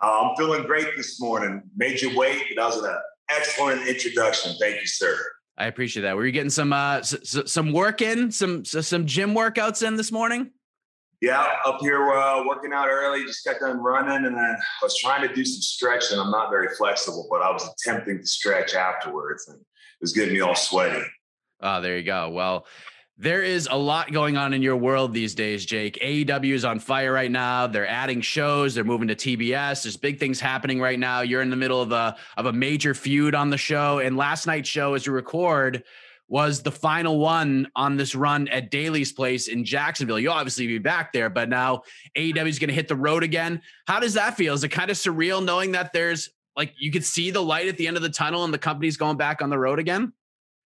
[0.03, 1.63] Uh, I'm feeling great this morning.
[1.77, 2.43] Made your weight.
[2.57, 2.97] That was an
[3.31, 4.55] excellent introduction.
[4.61, 5.19] Thank you, sir.
[5.59, 6.17] I appreciate that.
[6.17, 9.97] Were you getting some uh s- some work in, some s- some gym workouts in
[9.97, 10.51] this morning?
[11.23, 13.25] Yeah, up here uh, working out early.
[13.25, 16.19] Just got done running, and then I was trying to do some stretching.
[16.19, 19.65] I'm not very flexible, but I was attempting to stretch afterwards, and it
[20.03, 21.03] was getting me all sweaty.
[21.63, 22.29] Oh, there you go.
[22.29, 22.67] Well,
[23.19, 25.99] there is a lot going on in your world these days, Jake.
[26.03, 27.67] AEW is on fire right now.
[27.67, 28.75] They're adding shows.
[28.75, 29.85] They're moving to TBS.
[29.85, 31.23] There's big things happening right now.
[31.23, 34.01] You're in the middle of a of a major feud on the show.
[34.01, 35.83] And last night's show, as you record,
[36.29, 40.19] was the final one on this run at Daily's Place in Jacksonville.
[40.19, 41.83] You'll obviously be back there, but now
[42.19, 43.63] AEW is going to hit the road again.
[43.87, 44.53] How does that feel?
[44.53, 47.79] Is it kind of surreal knowing that there's like you could see the light at
[47.79, 50.13] the end of the tunnel and the company's going back on the road again?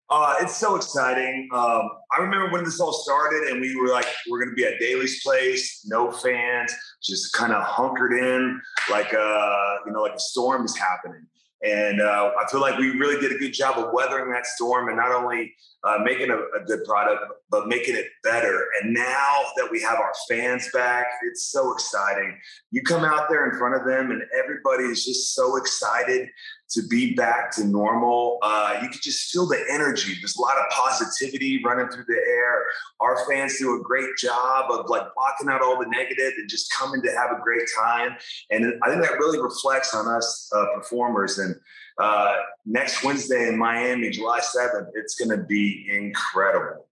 [0.09, 1.47] Uh, it's so exciting.
[1.53, 4.65] Um, I remember when this all started, and we were like, we're going to be
[4.65, 10.15] at Daily's Place, no fans, just kind of hunkered in, like uh, you know, like
[10.15, 11.27] a storm is happening.
[11.61, 14.87] And uh, I feel like we really did a good job of weathering that storm
[14.87, 18.65] and not only uh, making a, a good product, but making it better.
[18.81, 22.37] And now that we have our fans back, it's so exciting.
[22.71, 26.29] You come out there in front of them, and everybody is just so excited
[26.71, 28.37] to be back to normal.
[28.41, 30.15] Uh, you can just feel the energy.
[30.19, 32.65] There's a lot of positivity running through the air.
[32.99, 36.71] Our fans do a great job of like blocking out all the negative and just
[36.71, 38.15] coming to have a great time.
[38.51, 41.39] And I think that really reflects on us uh, performers.
[41.39, 41.55] And
[41.99, 46.87] uh, next Wednesday in Miami, July 7th, it's going to be incredible.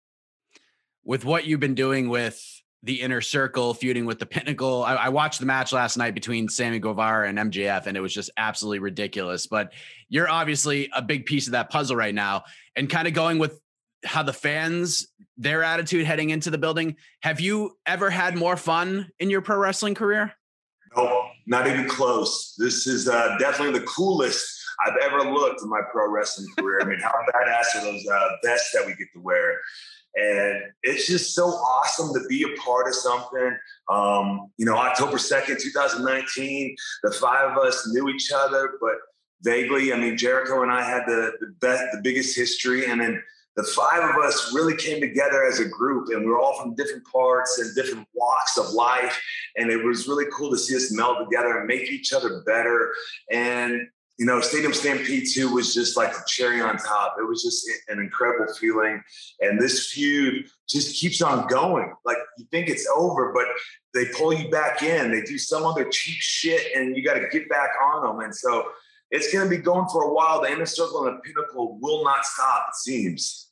[1.04, 2.57] With what you've been doing with
[2.88, 4.84] the inner circle feuding with the pinnacle.
[4.84, 8.13] I, I, watched the match last night between Sammy Guevara and MJF, and it was
[8.13, 9.45] just absolutely ridiculous.
[9.45, 9.73] But
[10.08, 12.45] you're obviously a big piece of that puzzle right now,
[12.76, 13.60] and kind of going with
[14.06, 16.95] how the fans their attitude heading into the building.
[17.21, 20.34] Have you ever had more fun in your pro wrestling career?
[20.95, 22.56] No, not even close.
[22.58, 24.47] This is uh, definitely the coolest
[24.86, 26.80] I've ever looked in my pro wrestling career.
[26.82, 29.60] I mean, how badass are those uh, vests that we get to wear?
[30.15, 33.58] And it's just so awesome to be a part of something.
[33.89, 38.96] Um, you know, October 2nd, 2019, the five of us knew each other, but
[39.41, 42.89] vaguely, I mean, Jericho and I had the, the best, the biggest history.
[42.89, 43.22] And then
[43.56, 46.76] the five of us really came together as a group and we are all from
[46.76, 49.20] different parts and different walks of life.
[49.56, 52.93] And it was really cool to see us meld together and make each other better.
[53.32, 57.17] And you know, Stadium Stampede 2 was just like the cherry on top.
[57.19, 59.03] It was just an incredible feeling.
[59.41, 61.93] And this feud just keeps on going.
[62.03, 63.45] Like you think it's over, but
[63.93, 65.12] they pull you back in.
[65.12, 68.19] They do some other cheap shit and you got to get back on them.
[68.21, 68.65] And so
[69.12, 70.41] it's going to be going for a while.
[70.41, 73.47] The inner circle and the pinnacle will not stop, it seems.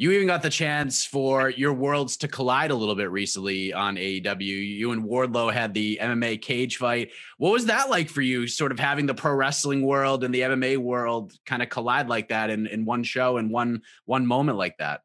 [0.00, 3.96] You even got the chance for your worlds to collide a little bit recently on
[3.96, 4.40] AEW.
[4.40, 7.10] You and Wardlow had the MMA cage fight.
[7.38, 10.42] What was that like for you, sort of having the pro wrestling world and the
[10.42, 14.56] MMA world kind of collide like that in, in one show and one one moment
[14.56, 15.00] like that?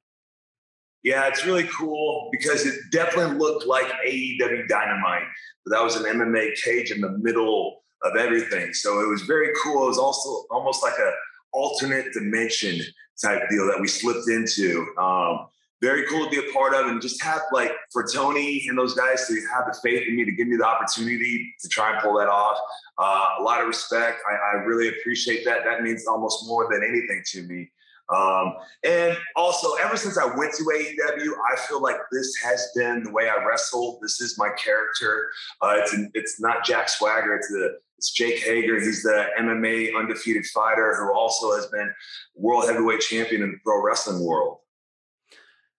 [1.01, 5.23] Yeah, it's really cool because it definitely looked like AEW Dynamite,
[5.65, 8.75] but that was an MMA cage in the middle of everything.
[8.75, 9.85] So it was very cool.
[9.85, 11.11] It was also almost like a
[11.51, 12.79] alternate dimension
[13.21, 14.87] type deal that we slipped into.
[14.97, 15.47] Um,
[15.81, 18.93] very cool to be a part of and just have like for Tony and those
[18.93, 22.01] guys to have the faith in me to give me the opportunity to try and
[22.01, 22.57] pull that off.
[22.97, 24.21] Uh, a lot of respect.
[24.29, 25.65] I, I, really appreciate that.
[25.65, 27.69] That means almost more than anything to me.
[28.09, 33.03] Um, and also, ever since I went to AEW, I feel like this has been
[33.03, 33.99] the way I wrestle.
[34.01, 35.29] This is my character.
[35.61, 37.35] Uh, it's it's not Jack Swagger.
[37.35, 38.79] It's the it's Jake Hager.
[38.79, 41.93] He's the MMA undefeated fighter who also has been
[42.35, 44.57] world heavyweight champion in the pro wrestling world.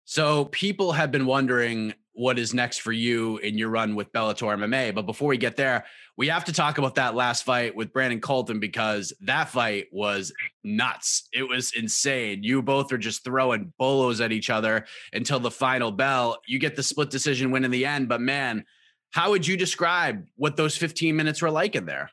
[0.06, 4.56] So people have been wondering what is next for you in your run with Bellator
[4.56, 4.94] MMA.
[4.94, 5.84] But before we get there,
[6.16, 10.32] we have to talk about that last fight with Brandon Calton because that fight was
[10.62, 11.28] nuts.
[11.32, 12.44] It was insane.
[12.44, 16.38] You both are just throwing bolos at each other until the final bell.
[16.46, 18.64] You get the split decision win in the end, but man,
[19.10, 22.10] how would you describe what those 15 minutes were like in there?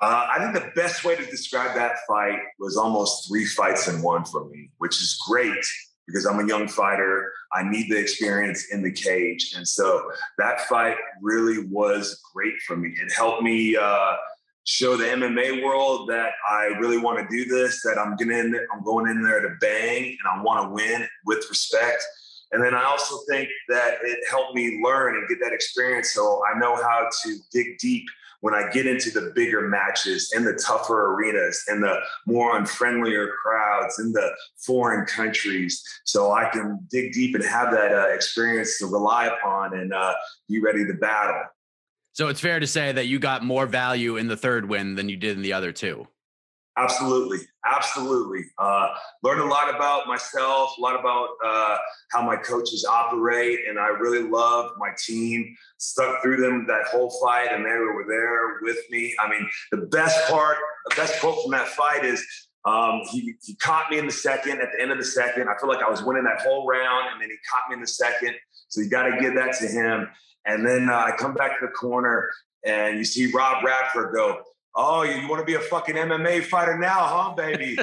[0.00, 4.02] Uh, I think the best way to describe that fight was almost three fights in
[4.02, 5.64] one for me, which is great
[6.06, 7.32] because I'm a young fighter.
[7.52, 9.54] I need the experience in the cage.
[9.56, 12.94] And so that fight really was great for me.
[13.00, 14.14] It helped me uh,
[14.64, 18.66] show the MMA world that I really want to do this, that I'm getting in
[18.74, 22.04] I'm going in there to bang and I want to win with respect.
[22.52, 26.12] And then I also think that it helped me learn and get that experience.
[26.12, 28.06] So I know how to dig deep
[28.46, 33.26] when I get into the bigger matches and the tougher arenas and the more unfriendlier
[33.42, 35.82] crowds in the foreign countries.
[36.04, 40.14] So I can dig deep and have that uh, experience to rely upon and uh,
[40.48, 41.42] be ready to battle.
[42.12, 45.08] So it's fair to say that you got more value in the third win than
[45.08, 46.06] you did in the other two.
[46.78, 48.44] Absolutely, absolutely.
[48.58, 48.88] Uh,
[49.22, 51.78] learned a lot about myself, a lot about uh,
[52.12, 55.56] how my coaches operate, and I really loved my team.
[55.78, 59.14] Stuck through them that whole fight, and they were there with me.
[59.18, 60.58] I mean, the best part,
[60.90, 62.22] the best quote from that fight is
[62.66, 64.60] um, he, he caught me in the second.
[64.60, 67.06] At the end of the second, I feel like I was winning that whole round,
[67.10, 68.34] and then he caught me in the second.
[68.68, 70.08] So you got to give that to him.
[70.44, 72.28] And then uh, I come back to the corner,
[72.66, 74.42] and you see Rob Radford go
[74.78, 77.78] Oh, you want to be a fucking MMA fighter now, huh, baby?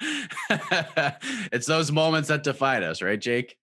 [1.50, 3.56] it's those moments that define us, right, Jake?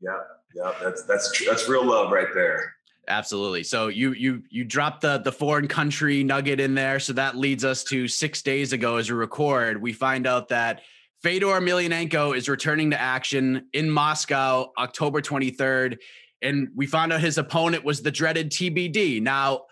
[0.00, 0.18] Yeah,
[0.54, 2.72] yeah, that's that's that's real love right there.
[3.08, 3.62] Absolutely.
[3.62, 6.98] So you you you dropped the the foreign country nugget in there.
[6.98, 9.80] So that leads us to six days ago as we record.
[9.80, 10.80] We find out that
[11.22, 15.98] Fedor Emelianenko is returning to action in Moscow, October 23rd.
[16.42, 19.22] And we found out his opponent was the dreaded TBD.
[19.22, 19.62] Now,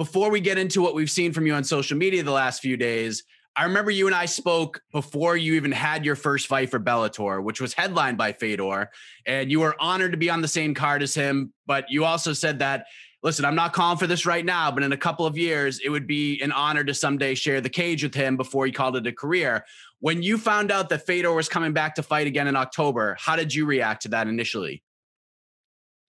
[0.00, 2.74] before we get into what we've seen from you on social media the last few
[2.74, 3.22] days,
[3.54, 7.42] I remember you and I spoke before you even had your first fight for Bellator,
[7.42, 8.90] which was headlined by Fedor,
[9.26, 11.52] and you were honored to be on the same card as him.
[11.66, 12.86] But you also said that,
[13.22, 15.90] listen, I'm not calling for this right now, but in a couple of years, it
[15.90, 19.06] would be an honor to someday share the cage with him before he called it
[19.06, 19.66] a career.
[19.98, 23.36] When you found out that Fedor was coming back to fight again in October, how
[23.36, 24.82] did you react to that initially?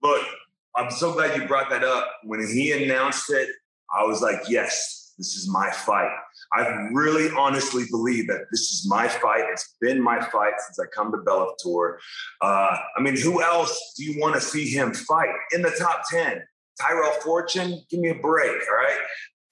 [0.01, 0.25] Look,
[0.77, 2.09] I'm so glad you brought that up.
[2.23, 3.49] When he announced it,
[3.95, 6.11] I was like, yes, this is my fight.
[6.53, 9.43] I really honestly believe that this is my fight.
[9.51, 11.97] It's been my fight since I come to Bellator.
[12.41, 16.03] Uh, I mean, who else do you want to see him fight in the top
[16.09, 16.41] 10?
[16.79, 18.99] Tyrell Fortune, give me a break, all right?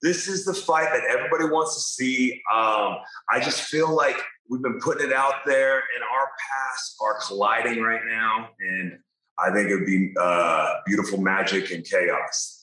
[0.02, 2.42] this is the fight that everybody wants to see.
[2.54, 2.98] Um,
[3.30, 4.18] I just feel like
[4.50, 8.98] we've been putting it out there, and our paths are colliding right now, and
[9.38, 12.59] I think it'd be uh, beautiful magic and chaos.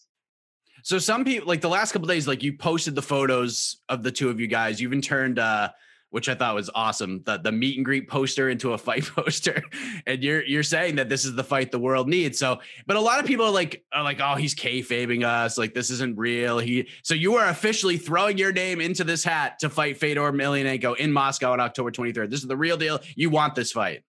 [0.87, 4.13] So some people, like the last couple days, like you posted the photos of the
[4.13, 4.81] two of you guys.
[4.81, 5.71] You even turned uh,
[6.11, 7.25] which I thought was awesome.
[7.27, 9.65] The the meet and greet poster into a fight poster,
[10.07, 12.39] and you're you're saying that this is the fight the world needs.
[12.39, 15.59] So, but a lot of people are like are like, oh, he's kayfabing us.
[15.59, 16.61] Like this isn't real.
[16.61, 20.99] He so you are officially throwing your name into this hat to fight Fedor Emelianenko
[20.99, 22.31] in Moscow on October 23rd.
[22.31, 23.01] This is the real deal.
[23.17, 24.05] You want this fight.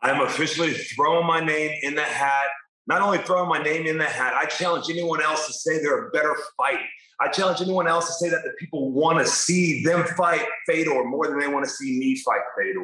[0.00, 2.50] I'm officially throwing my name in the hat.
[2.86, 6.08] Not only throwing my name in the hat, I challenge anyone else to say they're
[6.08, 6.80] a better fight
[7.22, 11.04] I challenge anyone else to say that the people want to see them fight Fedor
[11.04, 12.80] more than they want to see me fight Fedor.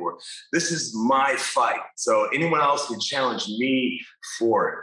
[0.53, 1.81] This is my fight.
[1.97, 4.01] So anyone else can challenge me
[4.39, 4.79] for it.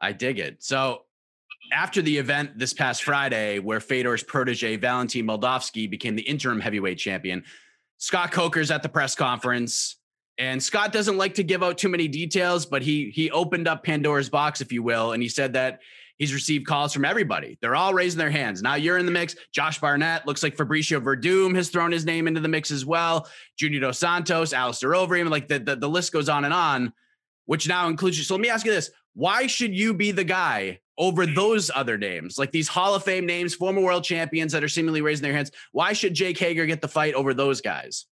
[0.00, 0.64] I dig it.
[0.64, 1.02] So
[1.72, 6.98] after the event this past Friday, where Fedor's protege Valentin Moldavsky became the interim heavyweight
[6.98, 7.44] champion,
[7.98, 9.96] Scott Coker's at the press conference.
[10.40, 13.84] And Scott doesn't like to give out too many details, but he he opened up
[13.84, 15.80] Pandora's box, if you will, and he said that
[16.20, 17.56] He's received calls from everybody.
[17.62, 18.60] They're all raising their hands.
[18.60, 19.34] Now you're in the mix.
[19.52, 23.26] Josh Barnett looks like Fabricio Werdum has thrown his name into the mix as well.
[23.56, 26.92] Junior Dos Santos, Alistair Overeem, like the, the, the list goes on and on,
[27.46, 28.24] which now includes you.
[28.24, 28.90] So let me ask you this.
[29.14, 33.24] Why should you be the guy over those other names, like these Hall of Fame
[33.24, 35.50] names, former world champions that are seemingly raising their hands?
[35.72, 38.04] Why should Jake Hager get the fight over those guys?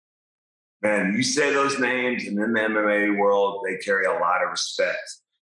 [0.83, 4.51] Man, you say those names, and in the MMA world, they carry a lot of
[4.51, 4.99] respect.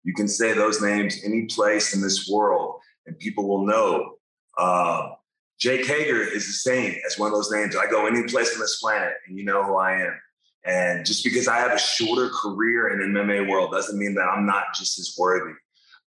[0.03, 4.15] You can say those names any place in this world, and people will know.
[4.57, 5.11] Uh,
[5.57, 7.75] Jake Hager is the same as one of those names.
[7.75, 10.19] I go any place on this planet, and you know who I am.
[10.65, 14.27] And just because I have a shorter career in the MMA world doesn't mean that
[14.27, 15.53] I'm not just as worthy.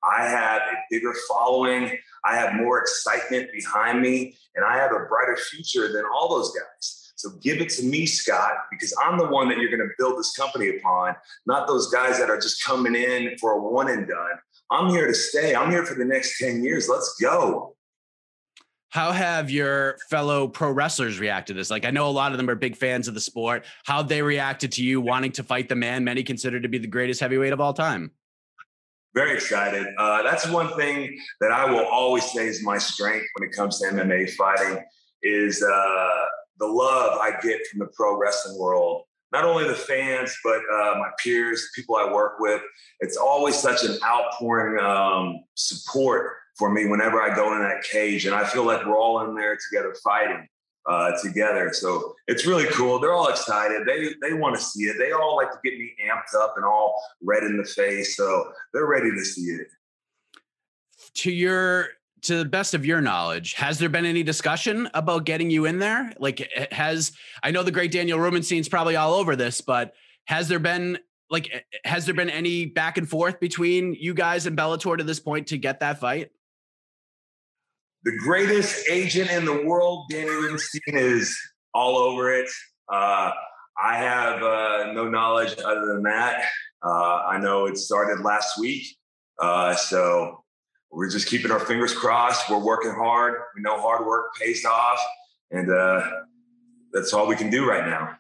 [0.05, 1.97] I have a bigger following.
[2.25, 6.53] I have more excitement behind me, and I have a brighter future than all those
[6.53, 7.04] guys.
[7.25, 10.19] So give it to me, Scott, because I'm the one that you're going to build
[10.19, 14.07] this company upon, not those guys that are just coming in for a one and
[14.07, 14.33] done.
[14.71, 15.55] I'm here to stay.
[15.55, 16.87] I'm here for the next 10 years.
[16.87, 17.77] Let's go.
[18.91, 21.71] How have your fellow pro wrestlers reacted to this?
[21.71, 23.65] Like, I know a lot of them are big fans of the sport.
[23.85, 26.87] How they reacted to you wanting to fight the man many consider to be the
[26.87, 28.11] greatest heavyweight of all time?
[29.15, 29.87] Very excited.
[29.97, 33.81] Uh, that's one thing that I will always say is my strength when it comes
[33.81, 34.85] to MMA fighting
[35.23, 36.25] is uh,
[36.59, 39.03] the love I get from the pro wrestling world.
[39.33, 42.62] Not only the fans, but uh, my peers, people I work with.
[43.01, 48.27] It's always such an outpouring um, support for me whenever I go in that cage,
[48.27, 50.47] and I feel like we're all in there together fighting
[50.87, 51.73] uh, together.
[51.73, 52.99] So it's really cool.
[52.99, 53.87] They're all excited.
[53.87, 54.97] They they want to see it.
[54.99, 58.17] They all like to get me amped up and all red in the face.
[58.17, 59.69] So they're ready to see it.
[61.14, 61.88] To your
[62.25, 65.79] to the best of your knowledge, has there been any discussion about getting you in
[65.79, 66.13] there?
[66.19, 69.95] Like, has I know the great Daniel Rubenstein's probably all over this, but
[70.27, 70.99] has there been
[71.31, 75.21] like has there been any back and forth between you guys and Bellator to this
[75.21, 76.31] point to get that fight?
[78.05, 81.37] The greatest agent in the world, Danny Rubenstein, is
[81.73, 82.49] all over it.
[82.93, 83.33] Uh,
[83.83, 86.45] I have uh, no knowledge other than that.
[86.85, 88.87] Uh, I know it started last week,
[89.41, 90.44] uh, so
[90.95, 92.49] we're just keeping our fingers crossed.
[92.49, 93.35] We're working hard.
[93.55, 95.01] We know hard work pays off,
[95.51, 96.09] and uh,
[96.93, 98.17] that's all we can do right now.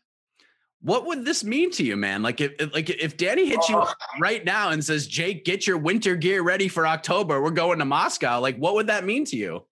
[0.82, 2.22] What would this mean to you, man?
[2.22, 5.78] Like if like if Danny hits you uh, right now and says, "Jake, get your
[5.78, 7.40] winter gear ready for October.
[7.40, 9.64] We're going to Moscow." Like, what would that mean to you?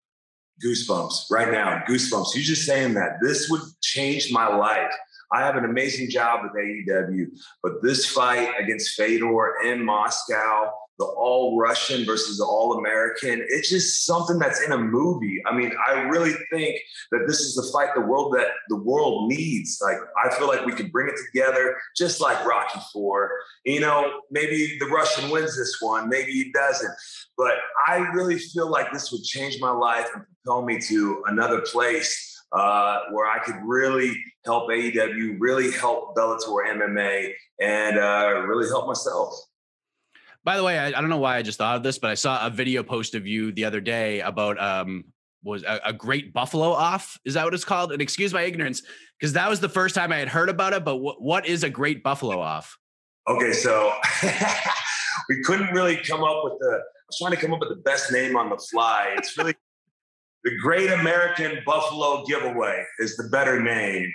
[0.65, 1.83] Goosebumps right now.
[1.89, 2.35] Goosebumps.
[2.35, 4.93] You just saying that this would change my life.
[5.33, 7.27] I have an amazing job with AEW,
[7.63, 13.45] but this fight against Fedor in Moscow the all Russian versus the all American.
[13.49, 15.43] It's just something that's in a movie.
[15.47, 16.79] I mean, I really think
[17.11, 19.81] that this is the fight the world that the world needs.
[19.83, 23.31] Like, I feel like we can bring it together, just like Rocky Four.
[23.65, 26.93] You know, maybe the Russian wins this one, maybe he doesn't.
[27.37, 27.55] But
[27.87, 32.29] I really feel like this would change my life and propel me to another place.
[32.53, 38.87] Uh, where I could really help AEW, really help Bellator MMA, and uh, really help
[38.87, 39.33] myself.
[40.45, 42.15] By the way, I, I, don't know why I just thought of this, but I
[42.15, 45.05] saw a video post of you the other day about um
[45.45, 47.19] was a, a great buffalo off.
[47.25, 47.93] Is that what it's called?
[47.93, 48.83] And excuse my ignorance,
[49.19, 50.85] because that was the first time I had heard about it.
[50.85, 52.77] But w- what is a great buffalo off?
[53.29, 53.93] Okay, so
[55.29, 56.67] we couldn't really come up with the.
[56.75, 59.15] I was trying to come up with the best name on the fly.
[59.17, 59.55] It's really
[60.45, 64.13] the Great American Buffalo Giveaway is the better name,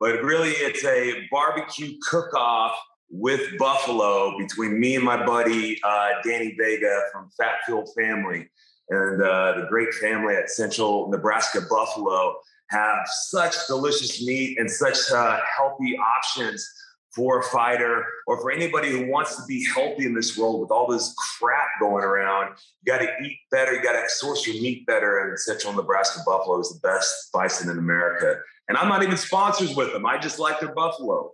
[0.00, 2.78] but really it's a barbecue cook-off
[3.10, 8.48] with Buffalo between me and my buddy uh, Danny Vega from Fat Fuel Family.
[8.90, 12.36] and uh, the great family at Central Nebraska Buffalo
[12.70, 12.98] have
[13.30, 16.66] such delicious meat and such uh, healthy options
[17.14, 20.70] for a fighter or for anybody who wants to be healthy in this world with
[20.70, 22.54] all this crap going around.
[22.82, 23.72] You got to eat better.
[23.74, 25.26] You got to source your meat better.
[25.26, 28.36] And Central Nebraska Buffalo is the best bison in America.
[28.68, 30.04] And I'm not even sponsors with them.
[30.04, 31.32] I just like their buffalo.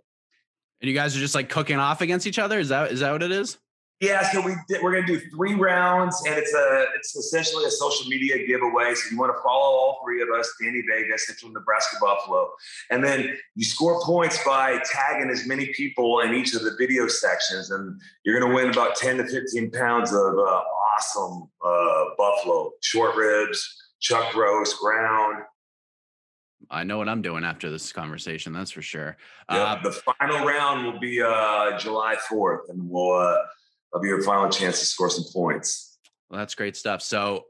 [0.85, 2.59] And you guys are just like cooking off against each other.
[2.59, 3.57] Is that is that what it is?
[4.01, 8.07] Yeah, so we we're gonna do three rounds, and it's a it's essentially a social
[8.07, 8.93] media giveaway.
[8.93, 12.51] So you want to follow all three of us: Danny Vegas, Central Nebraska Buffalo,
[12.91, 17.07] and then you score points by tagging as many people in each of the video
[17.07, 20.61] sections, and you're gonna win about ten to fifteen pounds of uh,
[20.99, 25.41] awesome uh, buffalo short ribs, chuck roast, ground.
[26.69, 28.53] I know what I'm doing after this conversation.
[28.53, 29.17] That's for sure.
[29.51, 33.37] Yeah, uh, the final round will be uh, July 4th, and we'll uh,
[33.91, 35.97] that'll be your final chance to score some points.
[36.29, 37.01] Well, that's great stuff.
[37.01, 37.45] So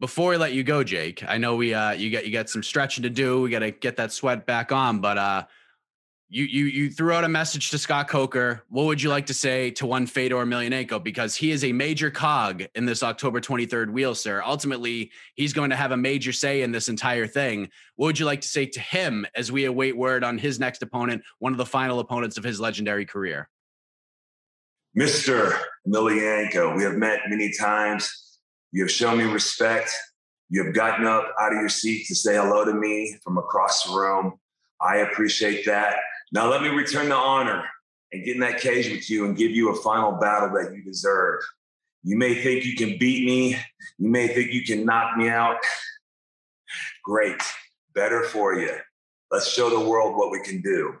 [0.00, 2.62] before we let you go, Jake, I know we uh you got you got some
[2.62, 3.42] stretching to do.
[3.42, 5.44] We got to get that sweat back on, but uh
[6.32, 8.62] you you you threw out a message to Scott Coker.
[8.68, 12.08] What would you like to say to one Fedor Emelianenko because he is a major
[12.08, 14.40] cog in this October 23rd wheel, sir.
[14.46, 17.68] Ultimately, he's going to have a major say in this entire thing.
[17.96, 20.82] What would you like to say to him as we await word on his next
[20.82, 23.48] opponent, one of the final opponents of his legendary career?
[24.96, 25.58] Mr.
[25.86, 28.38] Emelianenko, we have met many times.
[28.70, 29.90] You have shown me respect.
[30.48, 33.84] You have gotten up out of your seat to say hello to me from across
[33.84, 34.34] the room.
[34.80, 35.96] I appreciate that.
[36.32, 37.64] Now let me return the honor
[38.12, 40.82] and get in that cage with you and give you a final battle that you
[40.82, 41.40] deserve.
[42.02, 43.56] You may think you can beat me.
[43.98, 45.56] You may think you can knock me out.
[47.04, 47.42] Great.
[47.94, 48.74] Better for you.
[49.30, 50.94] Let's show the world what we can do.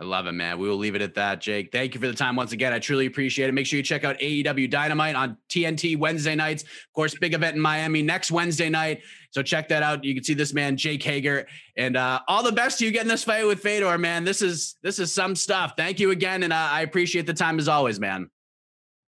[0.00, 0.60] I love it, man.
[0.60, 1.72] We will leave it at that, Jake.
[1.72, 2.72] Thank you for the time once again.
[2.72, 3.52] I truly appreciate it.
[3.52, 6.62] Make sure you check out AEW Dynamite on TNT Wednesday nights.
[6.62, 9.02] Of course, big event in Miami next Wednesday night.
[9.30, 10.04] So check that out.
[10.04, 13.08] You can see this man, Jake Hager, and uh, all the best to you getting
[13.08, 14.22] this fight with Fedor, man.
[14.22, 15.72] This is this is some stuff.
[15.76, 18.30] Thank you again, and uh, I appreciate the time as always, man.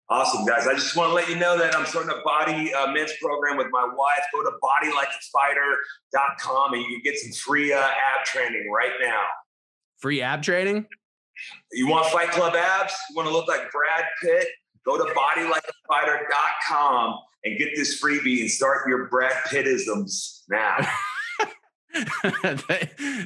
[0.09, 0.67] Awesome, guys.
[0.67, 3.55] I just want to let you know that I'm starting a body uh, men's program
[3.55, 4.25] with my wife.
[4.33, 9.21] Go to bodylikeafighter.com and you can get some free uh, ab training right now.
[10.03, 10.85] Free ab training?
[11.71, 12.93] You want Fight Club abs?
[13.09, 14.47] You want to look like Brad Pitt?
[14.85, 20.75] Go to bodylikeafighter.com and get this freebie and start your Brad Pittisms now.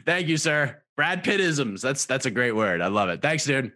[0.06, 0.84] Thank you, sir.
[0.96, 1.82] Brad Pittisms.
[1.82, 2.82] That's that's a great word.
[2.82, 3.24] I love it.
[3.24, 3.72] Thanks, dude.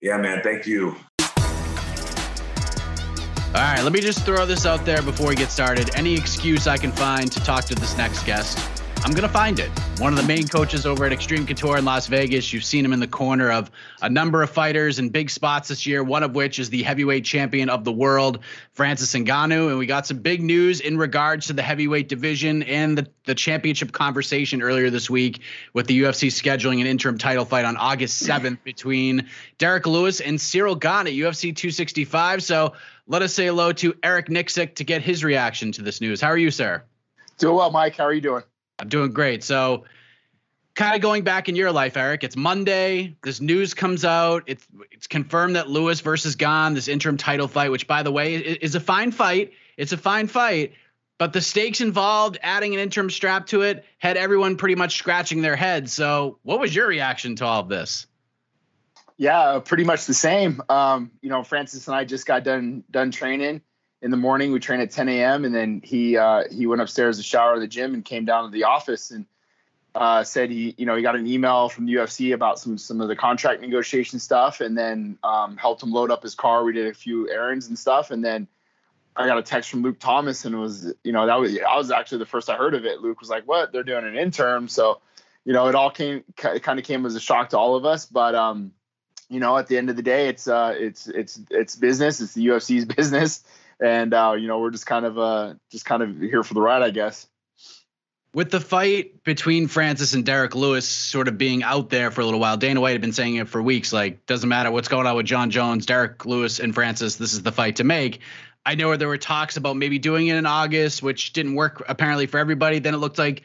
[0.00, 0.40] Yeah, man.
[0.44, 0.94] Thank you.
[3.48, 5.90] All right, let me just throw this out there before we get started.
[5.96, 9.58] Any excuse I can find to talk to this next guest I'm going to find
[9.58, 9.70] it.
[9.98, 12.52] One of the main coaches over at Extreme Couture in Las Vegas.
[12.52, 13.70] You've seen him in the corner of
[14.02, 17.24] a number of fighters in big spots this year, one of which is the heavyweight
[17.24, 18.40] champion of the world,
[18.74, 19.70] Francis Ngannou.
[19.70, 23.34] And we got some big news in regards to the heavyweight division and the, the
[23.34, 25.40] championship conversation earlier this week
[25.72, 30.38] with the UFC scheduling an interim title fight on August 7th between Derrick Lewis and
[30.38, 32.42] Ciryl Gane at UFC 265.
[32.42, 32.74] So
[33.06, 36.20] let us say hello to Eric Nicksick to get his reaction to this news.
[36.20, 36.82] How are you, sir?
[37.38, 37.96] Doing well, Mike.
[37.96, 38.42] How are you doing?
[38.80, 39.44] I'm doing great.
[39.44, 39.84] So,
[40.74, 42.24] kind of going back in your life, Eric.
[42.24, 43.16] It's Monday.
[43.22, 44.44] This news comes out.
[44.46, 48.36] It's it's confirmed that Lewis versus Gane, this interim title fight, which by the way
[48.36, 49.52] is a fine fight.
[49.76, 50.72] It's a fine fight,
[51.18, 55.42] but the stakes involved, adding an interim strap to it, had everyone pretty much scratching
[55.42, 55.92] their heads.
[55.92, 58.06] So, what was your reaction to all of this?
[59.18, 60.62] Yeah, pretty much the same.
[60.70, 63.60] Um, you know, Francis and I just got done done training
[64.02, 64.52] in the morning.
[64.52, 65.44] We train at 10 a.m.
[65.44, 68.44] and then he uh, he went upstairs to shower at the gym and came down
[68.44, 69.26] to the office and
[69.94, 73.00] uh, said he you know he got an email from the UFC about some some
[73.00, 76.64] of the contract negotiation stuff and then um, helped him load up his car.
[76.64, 78.48] We did a few errands and stuff and then
[79.16, 81.76] I got a text from Luke Thomas and it was you know that was I
[81.76, 83.00] was actually the first I heard of it.
[83.00, 83.72] Luke was like, "What?
[83.72, 85.00] They're doing an interim." So
[85.44, 87.84] you know it all came it kind of came as a shock to all of
[87.84, 88.72] us, but um
[89.28, 92.20] you know at the end of the day it's uh it's it's it's business.
[92.20, 93.42] It's the UFC's business
[93.80, 96.60] and uh, you know we're just kind of uh, just kind of here for the
[96.60, 97.26] ride, I guess.
[98.32, 102.24] With the fight between Francis and Derrick Lewis sort of being out there for a
[102.24, 103.92] little while, Dana White had been saying it for weeks.
[103.92, 107.16] Like, doesn't matter what's going on with Jon Jones, Derrick Lewis, and Francis.
[107.16, 108.20] This is the fight to make.
[108.64, 112.26] I know there were talks about maybe doing it in August, which didn't work apparently
[112.26, 112.78] for everybody.
[112.78, 113.42] Then it looked like,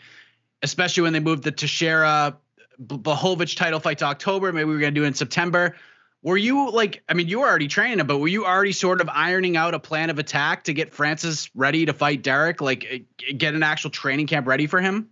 [0.62, 2.38] especially when they moved the Teixeira
[2.80, 5.76] Blachowicz title fight to October, maybe we were going to do it in September.
[6.26, 9.00] Were you like, I mean, you were already training him, but were you already sort
[9.00, 12.84] of ironing out a plan of attack to get Francis ready to fight Derrick Like,
[12.90, 15.12] eh, get an actual training camp ready for him?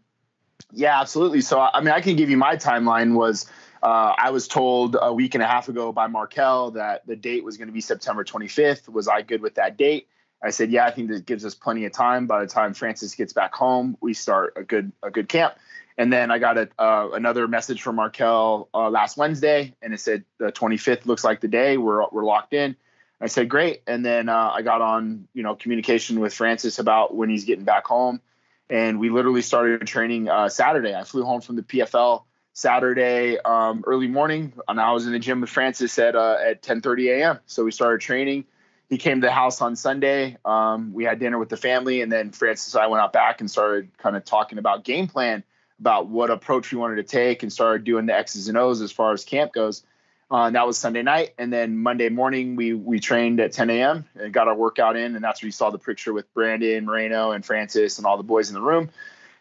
[0.71, 1.41] Yeah, absolutely.
[1.41, 3.45] So, I mean, I can give you my timeline was
[3.83, 7.43] uh, I was told a week and a half ago by Marquel that the date
[7.43, 8.89] was going to be September 25th.
[8.89, 10.07] Was I good with that date?
[10.43, 12.25] I said, yeah, I think that gives us plenty of time.
[12.25, 15.53] By the time Francis gets back home, we start a good a good camp.
[15.97, 19.99] And then I got a, uh, another message from Marquel uh, last Wednesday, and it
[19.99, 21.77] said the 25th looks like the day.
[21.77, 22.75] We're we're locked in.
[23.21, 27.15] I said great, and then uh, I got on you know communication with Francis about
[27.15, 28.21] when he's getting back home,
[28.69, 30.95] and we literally started training uh, Saturday.
[30.95, 32.23] I flew home from the PFL
[32.53, 36.63] Saturday um, early morning, and I was in the gym with Francis at uh, at
[36.63, 37.39] 10:30 a.m.
[37.45, 38.45] So we started training
[38.93, 40.37] he came to the house on Sunday.
[40.45, 43.41] Um, we had dinner with the family, and then Francis and I went out back
[43.41, 45.43] and started kind of talking about game plan,
[45.79, 48.91] about what approach we wanted to take, and started doing the X's and O's as
[48.91, 49.83] far as camp goes.
[50.31, 53.69] Uh, and that was Sunday night, and then Monday morning we we trained at 10
[53.69, 54.05] a.m.
[54.15, 57.31] and got our workout in, and that's where you saw the picture with Brandon Moreno
[57.31, 58.89] and Francis and all the boys in the room.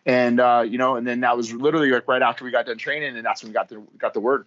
[0.05, 2.77] And uh, you know, and then that was literally like right after we got done
[2.77, 4.47] training, and that's when we got the got the word.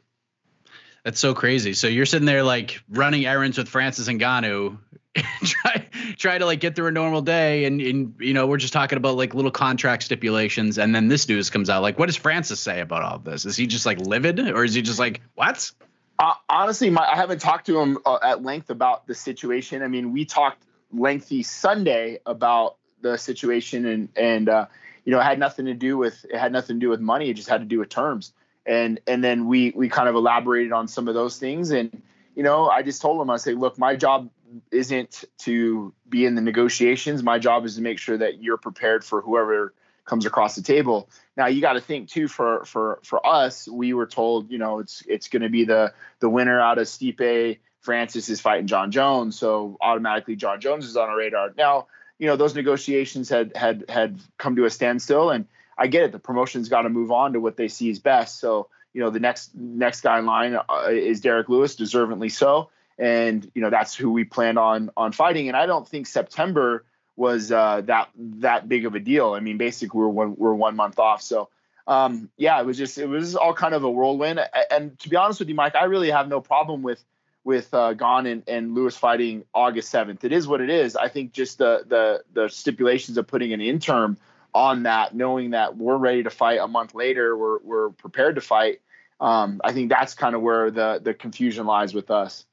[1.04, 1.74] That's so crazy.
[1.74, 4.78] So you're sitting there like running errands with Francis Ngannou,
[5.44, 5.88] try
[6.18, 8.98] try to like get through a normal day, and, and you know we're just talking
[8.98, 11.82] about like little contract stipulations, and then this news comes out.
[11.82, 13.46] Like, what does Francis say about all this?
[13.46, 15.72] Is he just like livid, or is he just like what?
[16.18, 19.84] Uh, honestly, my, I haven't talked to him uh, at length about the situation.
[19.84, 20.64] I mean, we talked
[20.94, 24.66] lengthy Sunday about the situation, and and uh,
[25.06, 27.30] you know it had nothing to do with it had nothing to do with money.
[27.30, 28.34] It just had to do with terms
[28.66, 32.02] and and then we we kind of elaborated on some of those things and
[32.36, 34.30] you know i just told him i say look my job
[34.72, 39.04] isn't to be in the negotiations my job is to make sure that you're prepared
[39.04, 39.74] for whoever
[40.06, 43.94] comes across the table now you got to think too for for for us we
[43.94, 47.58] were told you know it's it's going to be the the winner out of Stipe
[47.82, 51.88] Francis is fighting Jon Jones so automatically Jon Jones is on our radar now
[52.20, 55.48] you know those negotiations had had had come to a standstill and
[55.78, 56.12] I get it.
[56.12, 58.40] The promotion's got to move on to what they see is best.
[58.40, 62.70] So you know the next next guy in line uh, is Derrick Lewis, deservedly so,
[62.98, 65.48] and you know that's who we planned on on fighting.
[65.48, 66.86] And I don't think September
[67.16, 69.34] was uh, that that big of a deal.
[69.34, 71.22] I mean, basically we're one we're one month off.
[71.22, 71.50] So
[71.88, 74.40] um, yeah, it was just it was all kind of a whirlwind.
[74.72, 77.04] And to be honest with you, Mike, I really have no problem with
[77.44, 80.24] with uh, Gane and, and Lewis fighting August seventh.
[80.24, 80.96] It is what it is.
[80.96, 84.18] I think just the the the stipulations of putting an interim
[84.54, 88.42] on that, knowing that we're ready to fight a month later, we're we're prepared to
[88.42, 88.82] fight.
[89.20, 92.46] Um, I think that's kind of where the the confusion lies with us.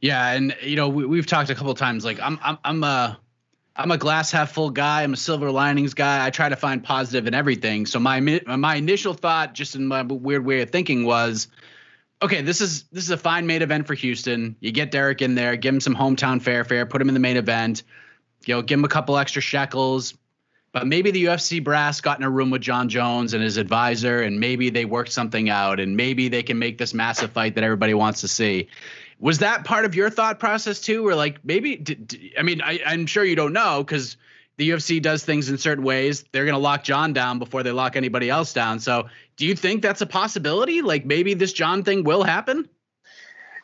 [0.00, 2.04] Yeah, and you know we, have talked a couple times.
[2.04, 3.20] Like I'm I'm I'm a
[3.74, 5.02] I'm a glass half full guy.
[5.02, 6.26] I'm a silver linings guy.
[6.26, 7.86] I try to find positive in everything.
[7.86, 11.48] So my my initial thought, just in my weird way of thinking, was,
[12.20, 14.56] okay, this is this is a fine main event for Houston.
[14.60, 17.36] You get Derrick in there, give him some hometown fair put him in the main
[17.36, 17.82] event.
[18.44, 20.14] You know, give him a couple extra shekels,
[20.72, 24.22] but maybe the UFC brass got in a room with Jon Jones and his advisor,
[24.22, 27.64] and maybe they worked something out, and maybe they can make this massive fight that
[27.64, 28.68] everybody wants to see.
[29.22, 31.84] Was that part of your thought process too, or like maybe?
[32.36, 34.16] I mean, I, I'm sure you don't know because
[34.56, 36.24] the UFC does things in certain ways.
[36.32, 38.80] They're going to lock Jon down before they lock anybody else down.
[38.80, 40.82] So, do you think that's a possibility?
[40.82, 42.68] Like maybe this Jon thing will happen?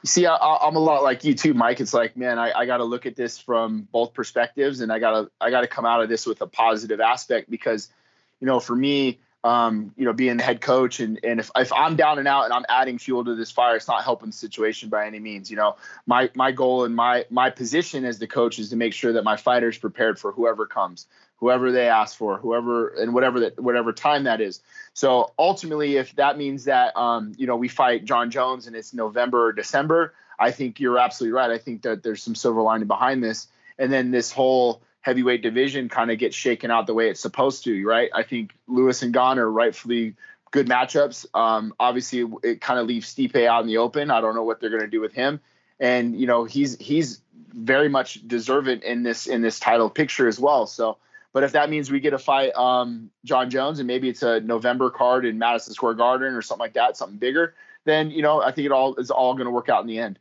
[0.05, 1.81] see, I, am a lot like you too, Mike.
[1.81, 5.01] It's like, man, I, I got to look at this from both perspectives, and I
[5.01, 7.91] gotta I gotta come out of this with a positive aspect because,
[8.39, 11.73] you know, for me, um, you know, being the head coach and and if if
[11.73, 14.37] I'm down and out and I'm adding fuel to this fire, it's not helping the
[14.37, 15.51] situation by any means.
[15.51, 15.77] You know,
[16.07, 19.25] my my goal and my my position as the coach is to make sure that
[19.25, 21.07] my fighters prepared for whoever comes
[21.39, 24.61] whoever they ask for, whoever and whatever that whatever time that is.
[24.93, 28.93] So ultimately, if that means that um, you know we fight Jon Jones and it's
[28.93, 31.51] November or December, I think you're absolutely right.
[31.51, 35.89] I think that there's some silver lining behind this, and then this whole heavyweight division
[35.89, 38.11] kind of gets shaken out the way it's supposed to, right?
[38.15, 40.15] I think Lewis and Gane are rightfully
[40.51, 41.27] good matchups.
[41.35, 44.11] Um, obviously, it kind of leaves Stipe out in the open.
[44.11, 45.41] I don't know what they're going to do with him,
[45.79, 47.21] and you know he's he's
[47.53, 50.67] very much deserving in this in this title picture as well.
[50.67, 50.99] So
[51.33, 54.41] but if that means we get a fight um, Jon Jones and maybe it's a
[54.41, 58.43] November card in Madison Square Garden or something like that, something bigger, then you know
[58.43, 60.19] I think it all is all going to work out in the end.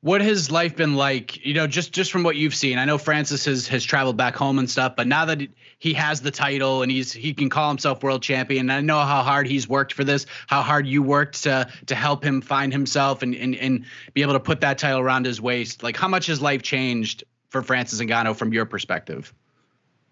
[0.00, 1.44] What has life been like?
[1.44, 2.78] You know, just just from what you've seen.
[2.78, 5.40] I know Francis has has traveled back home and stuff, but now that
[5.78, 9.22] he has the title and he's he can call himself world champion, I know how
[9.22, 13.22] hard he's worked for this, how hard you worked to to help him find himself
[13.22, 15.82] and and and be able to put that title around his waist.
[15.82, 19.34] Like, how much has life changed for Francis Ngannou from your perspective?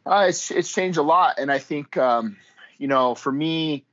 [0.04, 2.36] Uh, it's it's changed a lot, and I think um,
[2.78, 3.84] you know, for me,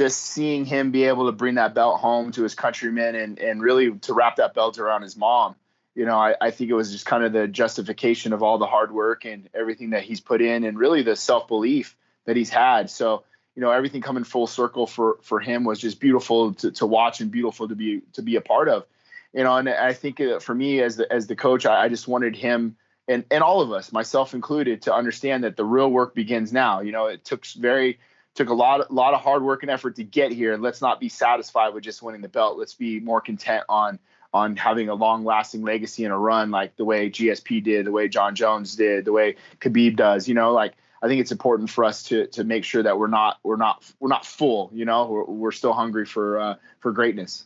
[0.00, 3.60] just seeing him be able to bring that belt home to his countrymen and and
[3.60, 5.56] really to wrap that belt around his mom,
[5.94, 8.66] you know, I, I think it was just kind of the justification of all the
[8.66, 12.48] hard work and everything that he's put in, and really the self belief that he's
[12.48, 12.88] had.
[12.88, 13.24] So
[13.54, 17.20] you know, everything coming full circle for for him was just beautiful to, to watch
[17.20, 18.86] and beautiful to be to be a part of.
[19.34, 21.88] You know, and I think uh, for me as the as the coach, I, I
[21.90, 22.76] just wanted him
[23.06, 26.80] and and all of us, myself included, to understand that the real work begins now.
[26.80, 27.98] You know, it took very
[28.34, 30.52] took a lot a lot of hard work and effort to get here.
[30.52, 32.58] And Let's not be satisfied with just winning the belt.
[32.58, 33.98] Let's be more content on
[34.32, 37.90] on having a long lasting legacy and a run like the way GSP did, the
[37.90, 40.28] way Jon Jones did, the way Khabib does.
[40.28, 43.08] You know, like I think it's important for us to to make sure that we're
[43.08, 44.70] not we're not we're not full.
[44.72, 47.44] You know, we're, we're still hungry for uh, for greatness.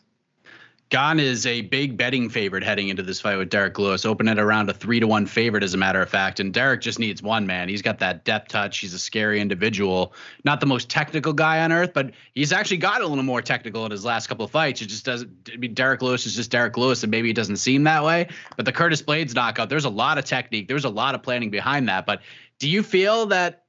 [0.91, 4.39] Gane is a big betting favorite heading into this fight with Derrick Lewis, open it
[4.39, 6.41] around a three to one favorite, as a matter of fact.
[6.41, 7.69] And Derrick just needs one man.
[7.69, 8.79] He's got that depth touch.
[8.79, 10.13] He's a scary individual.
[10.45, 13.85] Not the most technical guy on earth, but he's actually got a little more technical
[13.87, 14.83] in his last couple of fights.
[14.83, 15.51] It just doesn't.
[15.53, 18.29] I mean, Derrick Lewis is just Derrick Lewis, and maybe it doesn't seem that way.
[18.57, 20.69] But the Curtis Blaydes knockout, there's a lot of technique.
[20.69, 22.07] There's a lot of planning behind that.
[22.07, 22.21] But
[22.59, 23.65] do you feel that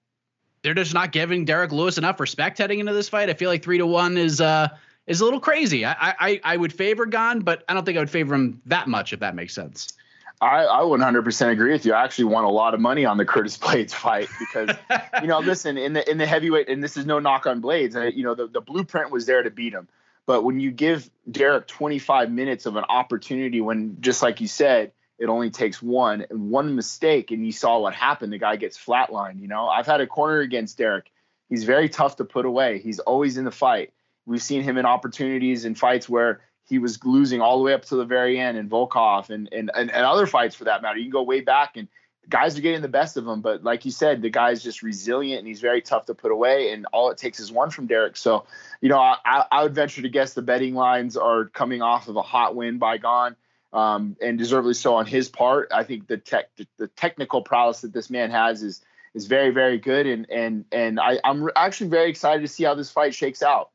[0.61, 3.29] they're just not giving Derrick Lewis enough respect heading into this fight?
[3.29, 4.41] I feel like three to one is.
[4.41, 4.67] uh
[5.07, 5.85] is a little crazy.
[5.85, 8.87] I, I I would favor Gane, but I don't think I would favor him that
[8.87, 9.93] much, if that makes sense.
[10.41, 11.93] I, I 100% agree with you.
[11.93, 14.75] I actually won a lot of money on the Curtis Blaydes fight because,
[15.21, 17.95] you know, listen in the in the heavyweight, and this is no knock on Blaydes.
[17.95, 19.87] I, you know, the, the blueprint was there to beat him,
[20.25, 24.91] but when you give Derrick 25 minutes of an opportunity, when just like you said,
[25.17, 28.33] it only takes one and one mistake, and you saw what happened.
[28.33, 29.39] The guy gets flatlined.
[29.39, 31.11] You know, I've had a corner against Derrick.
[31.47, 32.79] He's very tough to put away.
[32.79, 33.93] He's always in the fight
[34.25, 37.85] We've seen him in opportunities in fights where he was losing all the way up
[37.85, 40.97] to the very end in Volkov and, and, and, and other fights for that matter.
[40.97, 41.87] You can go way back and
[42.27, 43.41] guys are getting the best of him.
[43.41, 46.71] But like you said, the guy's just resilient and he's very tough to put away.
[46.71, 48.17] And all it takes is one from Derrick.
[48.17, 48.45] So,
[48.81, 52.15] you know, I, I would venture to guess the betting lines are coming off of
[52.15, 53.35] a hot win by Gane.
[53.73, 55.67] Um, and deservedly so on his part.
[55.73, 56.45] I think the tech,
[56.77, 58.81] the technical prowess that this man has is
[59.13, 60.07] is very, very good.
[60.07, 63.71] And and and I, I'm actually very excited to see how this fight shakes out.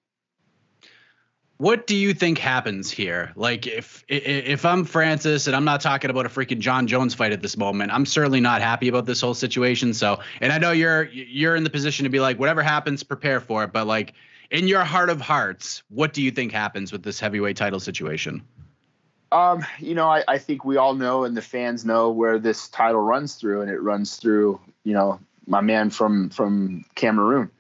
[1.61, 3.33] What do you think happens here?
[3.37, 7.33] Like if if I'm Francis and I'm not talking about a freaking Jon Jones fight
[7.33, 9.93] at this moment, I'm certainly not happy about this whole situation.
[9.93, 13.41] So, and I know you're you're in the position to be like whatever happens, prepare
[13.41, 14.15] for it, but like
[14.51, 18.41] in your heart of hearts, what do you think happens with this heavyweight title situation?
[19.31, 22.69] Um, you know, I, I think we all know and the fans know where this
[22.69, 27.51] title runs through, and it runs through, you know, my man from from Cameroon.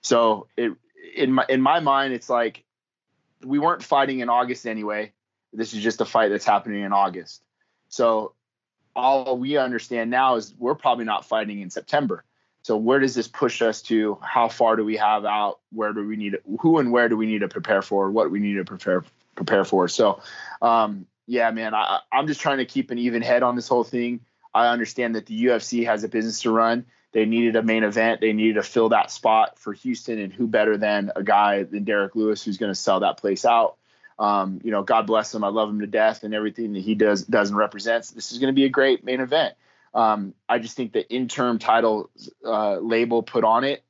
[0.00, 0.72] So it
[1.14, 2.64] in my in my mind, it's like
[3.44, 5.12] we weren't fighting in August anyway.
[5.52, 7.42] This is just a fight that's happening in August.
[7.88, 8.34] So
[8.94, 12.24] all we understand now is we're probably not fighting in September.
[12.62, 14.18] So where does this push us to?
[14.20, 15.60] How far do we have out?
[15.72, 18.10] Where do we need who and where do we need to prepare for?
[18.10, 19.88] What we need to prepare prepare for?
[19.88, 20.20] So,
[20.60, 23.84] um, yeah, man, I, I'm just trying to keep an even head on this whole
[23.84, 24.20] thing.
[24.52, 26.84] I understand that the UFC has a business to run.
[27.12, 28.20] They needed a main event.
[28.20, 31.84] They needed to fill that spot for Houston, and who better than a guy than
[31.84, 33.76] Derrick Lewis, who's going to sell that place out.
[34.18, 35.44] Um, you know, God bless him.
[35.44, 38.10] I love him to death, and everything that he does does and represents.
[38.10, 39.54] This is going to be a great main event.
[39.92, 42.10] Um, I just think the interim title
[42.44, 43.82] uh, label put on it,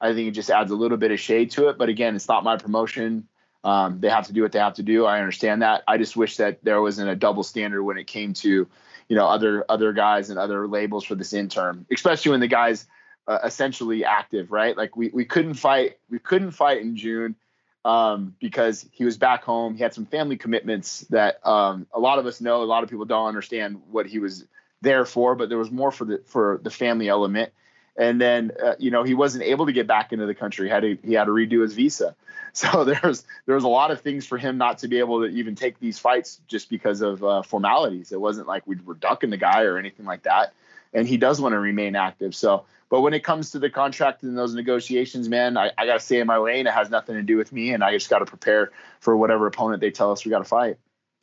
[0.00, 1.78] I think it just adds a little bit of shade to it.
[1.78, 3.28] But again, it's not my promotion.
[3.64, 5.04] Um, they have to do what they have to do.
[5.04, 5.82] I understand that.
[5.88, 8.68] I just wish that there wasn't a double standard when it came to
[9.08, 12.86] you know other other guys and other labels for this interim, especially when the guys
[13.26, 14.76] uh, essentially active, right?
[14.76, 17.36] Like we we couldn't fight we couldn't fight in June
[17.84, 19.74] um, because he was back home.
[19.74, 22.62] He had some family commitments that um, a lot of us know.
[22.62, 24.44] A lot of people don't understand what he was
[24.80, 27.52] there for, but there was more for the for the family element.
[27.98, 30.68] And then uh, you know he wasn't able to get back into the country.
[30.68, 32.14] He had to he had to redo his visa.
[32.54, 35.54] So there's there's a lot of things for him not to be able to even
[35.54, 38.10] take these fights just because of uh, formalities.
[38.10, 40.54] It wasn't like we were ducking the guy or anything like that.
[40.92, 42.34] And he does want to remain active.
[42.34, 45.94] So, but when it comes to the contract and those negotiations, man, I, I got
[45.94, 46.66] to stay in my lane.
[46.66, 49.46] It has nothing to do with me, and I just got to prepare for whatever
[49.46, 50.78] opponent they tell us we got to fight.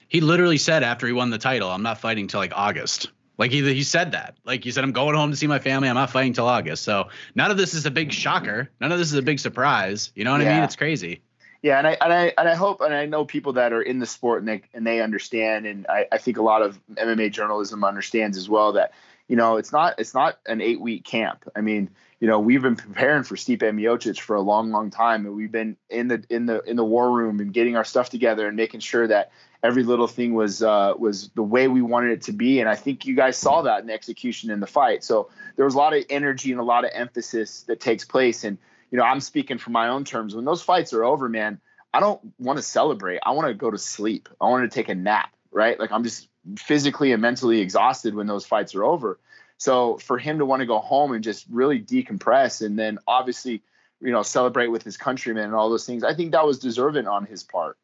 [0.08, 3.52] He literally said after he won the title, "I'm not fighting till like August." Like
[3.52, 4.38] he he said that.
[4.46, 5.90] Like he said, I'm going home to see my family.
[5.90, 6.84] I'm not fighting till August.
[6.84, 8.70] So none of this is a big shocker.
[8.80, 10.12] None of this is a big surprise.
[10.16, 10.52] You know what yeah.
[10.52, 10.64] I mean?
[10.64, 11.22] It's crazy.
[11.62, 14.00] Yeah, and I and I and I hope and I know people that are in
[14.00, 17.32] the sport and they and they understand, and I, I think a lot of MMA
[17.32, 18.94] journalism understands as well that
[19.28, 21.44] you know it's not it's not an eight week camp.
[21.56, 25.26] I mean, you know, we've been preparing for Stipe Miocic for a long, long time,
[25.26, 28.10] and we've been in the in the in the war room and getting our stuff
[28.10, 29.32] together and making sure that
[29.66, 32.60] every little thing was uh, was the way we wanted it to be.
[32.60, 35.04] And I think you guys saw that in the execution in the fight.
[35.04, 38.44] So there was a lot of energy and a lot of emphasis that takes place.
[38.44, 38.58] And
[38.92, 40.36] you know, I'm speaking from my own terms.
[40.36, 41.60] When those fights are over, man,
[41.92, 43.20] I don't want to celebrate.
[43.26, 44.30] I want to go to sleep.
[44.40, 45.32] I want to take a nap.
[45.52, 45.80] Right?
[45.80, 49.20] Like I'm just physically and mentally exhausted when those fights are over.
[49.58, 53.64] So for him to want to go home and just really decompress and then obviously,
[54.02, 57.08] you know, celebrate with his countrymen and all those things, I think that was deserving
[57.08, 57.78] on his part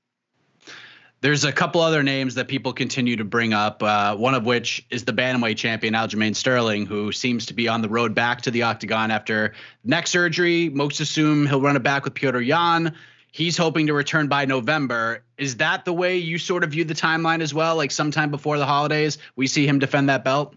[1.21, 3.83] There's a couple other names that people continue to bring up.
[3.83, 7.83] Uh, one of which is the bantamweight champion Aljamain Sterling, who seems to be on
[7.83, 9.53] the road back to the octagon after
[9.83, 10.69] neck surgery.
[10.69, 12.95] Most assume he'll run it back with Petr Yan.
[13.31, 15.23] He's hoping to return by November.
[15.37, 17.75] Is that the way you sort of view the timeline as well?
[17.75, 20.55] Like sometime before the holidays, we see him defend that belt.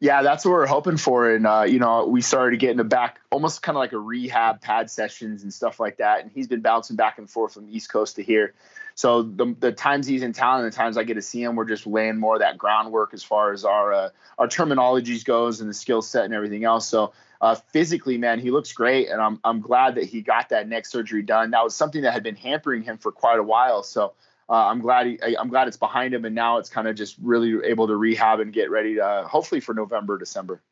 [0.00, 1.30] Yeah, that's what we're hoping for.
[1.30, 4.62] And uh, you know, we started getting him back, almost kind of like a rehab
[4.62, 6.22] pad sessions and stuff like that.
[6.22, 8.54] And he's been bouncing back and forth from East Coast to here.
[8.96, 11.54] So the, the times he's in town and the times I get to see him,
[11.54, 15.60] we're just laying more of that groundwork as far as our uh, our terminologies goes
[15.60, 16.88] and the skill set and everything else.
[16.88, 20.66] So uh, physically, man, he looks great, and I'm I'm glad that he got that
[20.66, 21.50] neck surgery done.
[21.50, 23.84] That was something that had been hampering him for quite a while.
[23.84, 24.14] So.
[24.48, 27.16] Uh, I'm glad he, I'm glad it's behind him, and now it's kind of just
[27.20, 30.62] really able to rehab and get ready to uh, hopefully for November, December.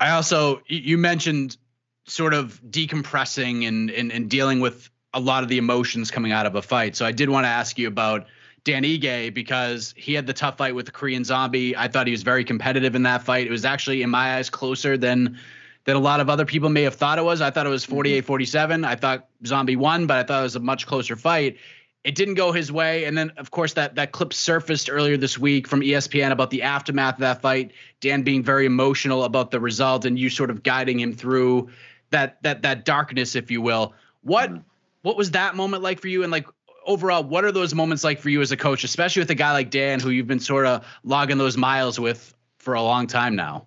[0.00, 1.58] I also you mentioned
[2.06, 6.46] sort of decompressing and, and and dealing with a lot of the emotions coming out
[6.46, 6.96] of a fight.
[6.96, 8.26] So I did want to ask you about
[8.64, 11.76] Dan Ige because he had the tough fight with the Korean Zombie.
[11.76, 13.46] I thought he was very competitive in that fight.
[13.46, 15.38] It was actually in my eyes closer than
[15.84, 17.40] than a lot of other people may have thought it was.
[17.40, 18.86] I thought it was 48-47.
[18.86, 21.56] I thought Zombie won, but I thought it was a much closer fight.
[22.04, 25.38] It didn't go his way, and then of course that that clip surfaced earlier this
[25.38, 27.72] week from ESPN about the aftermath of that fight.
[28.00, 31.68] Dan being very emotional about the result, and you sort of guiding him through
[32.10, 33.94] that that that darkness, if you will.
[34.22, 34.68] What mm-hmm
[35.02, 36.22] what was that moment like for you?
[36.22, 36.46] And like
[36.86, 39.52] overall, what are those moments like for you as a coach, especially with a guy
[39.52, 43.36] like Dan, who you've been sort of logging those miles with for a long time
[43.36, 43.66] now?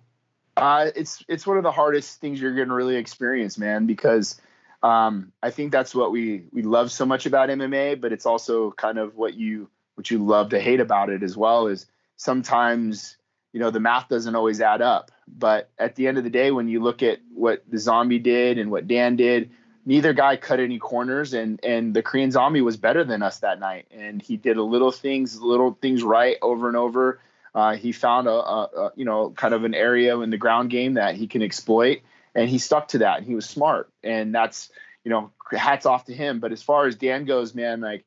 [0.56, 4.40] Uh, it's it's one of the hardest things you're going to really experience, man, because
[4.82, 8.70] um, I think that's what we we love so much about MMA, but it's also
[8.72, 11.66] kind of what you what you love to hate about it as well.
[11.66, 13.18] Is sometimes
[13.52, 16.50] you know the math doesn't always add up, but at the end of the day,
[16.50, 19.50] when you look at what the zombie did and what Dan did,
[19.86, 23.58] neither guy cut any corners and and the Korean Zombie was better than us that
[23.58, 27.20] night and he did a little things little things right over and over.
[27.54, 30.68] Uh, he found a, a, a, you know kind of an area in the ground
[30.68, 32.00] game that he can exploit
[32.34, 34.70] and he stuck to that and he was smart and that's
[35.04, 36.40] you know hats off to him.
[36.40, 38.04] But as far as Dan goes, man, like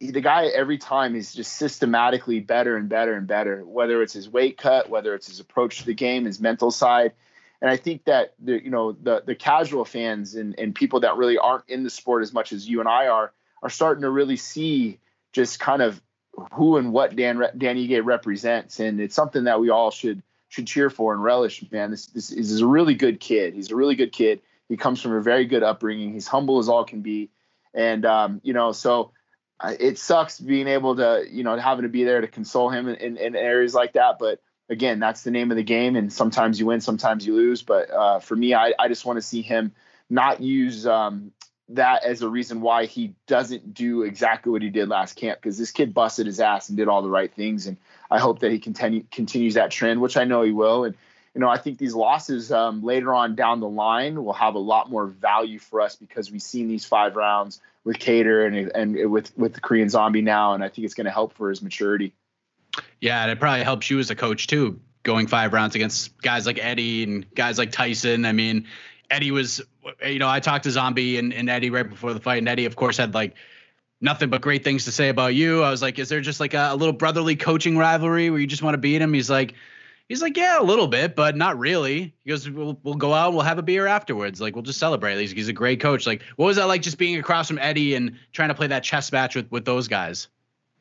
[0.00, 3.64] the guy every time is just systematically better and better and better.
[3.64, 7.12] Whether it's his weight cut, whether it's his approach to the game, his mental side
[7.60, 11.16] and I think that the you know the the casual fans and and people that
[11.16, 13.32] really aren't in the sport as much as you and I are
[13.62, 14.98] are starting to really see
[15.32, 16.00] just kind of
[16.52, 20.66] who and what Dan Dan Ige represents, and it's something that we all should should
[20.66, 21.62] cheer for and relish.
[21.70, 23.54] Man, this this is a really good kid.
[23.54, 24.40] He's a really good kid.
[24.68, 26.12] He comes from a very good upbringing.
[26.12, 27.30] He's humble as all can be,
[27.74, 29.12] and um, you know so.
[29.62, 32.88] Uh, it sucks being able to, you know, having to be there to console him
[32.88, 34.16] in, in, in areas like that.
[34.18, 34.40] But
[34.70, 35.96] again, that's the name of the game.
[35.96, 37.62] And sometimes you win, sometimes you lose.
[37.62, 39.72] But uh, for me, I, I just want to see him
[40.08, 41.32] not use um,
[41.70, 45.58] that as a reason why he doesn't do exactly what he did last camp because
[45.58, 47.66] this kid busted his ass and did all the right things.
[47.66, 47.76] And
[48.10, 50.84] I hope that he continue continues that trend, which I know he will.
[50.84, 50.94] And
[51.34, 54.58] you know, I think these losses um, later on down the line will have a
[54.58, 59.10] lot more value for us because we've seen these five rounds with Kattar and and
[59.10, 61.62] with with the Korean Zombie now, and I think it's going to help for his
[61.62, 62.12] maturity.
[63.00, 66.46] Yeah, and it probably helps you as a coach too, going five rounds against guys
[66.46, 68.24] like Eddie and guys like Tyson.
[68.24, 68.66] I mean,
[69.10, 69.60] Eddie was,
[70.06, 72.66] you know, I talked to Zombie and, and Eddie right before the fight, and Eddie,
[72.66, 73.34] of course, had like
[74.00, 75.62] nothing but great things to say about you.
[75.62, 78.46] I was like, is there just like a, a little brotherly coaching rivalry where you
[78.46, 79.12] just want to beat him?
[79.12, 79.54] He's like,
[80.08, 82.14] he's like, yeah, a little bit, but not really.
[82.24, 84.40] He goes, we'll, we'll go out, we'll have a beer afterwards.
[84.40, 85.18] Like, we'll just celebrate.
[85.18, 86.06] He's, he's a great coach.
[86.06, 88.82] Like, what was that like just being across from Eddie and trying to play that
[88.82, 90.28] chess match with, with those guys?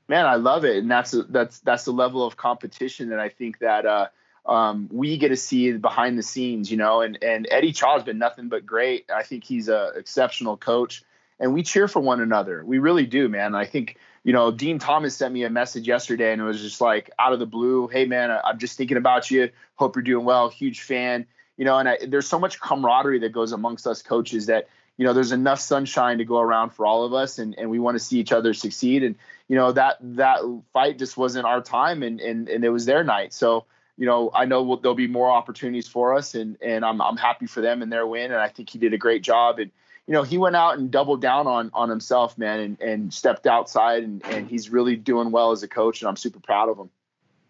[0.10, 3.60] Man, I love it, and that's that's that's the level of competition that I think
[3.60, 4.08] that uh,
[4.44, 7.02] um, we get to see behind the scenes, you know.
[7.02, 9.06] And and Eddie Cha has been nothing but great.
[9.16, 11.04] I think he's a exceptional coach,
[11.40, 12.66] and we cheer for one another.
[12.66, 13.54] We really do, man.
[13.54, 16.82] I think you know Dean Thomas sent me a message yesterday, and it was just
[16.82, 19.52] like out of the blue, "Hey, man, I'm just thinking about you.
[19.76, 20.50] Hope you're doing well.
[20.50, 24.48] Huge fan." You know, and I, there's so much camaraderie that goes amongst us coaches
[24.48, 27.70] that you know there's enough sunshine to go around for all of us, and and
[27.70, 29.04] we want to see each other succeed.
[29.04, 29.16] And
[29.50, 30.40] you know that that
[30.72, 33.34] fight just wasn't our time and and, and it was their night.
[33.34, 33.66] So
[33.98, 37.48] you know i know there'll be more opportunities for us and and i'm, I'm happy
[37.48, 38.32] for them and their win.
[38.32, 39.60] And i think he did a great job.
[39.60, 39.70] And
[40.08, 43.46] you know he went out and doubled down on on himself man and, and stepped
[43.46, 46.80] outside and, and he's really doing well as a coach and i'm super proud of
[46.80, 46.90] him.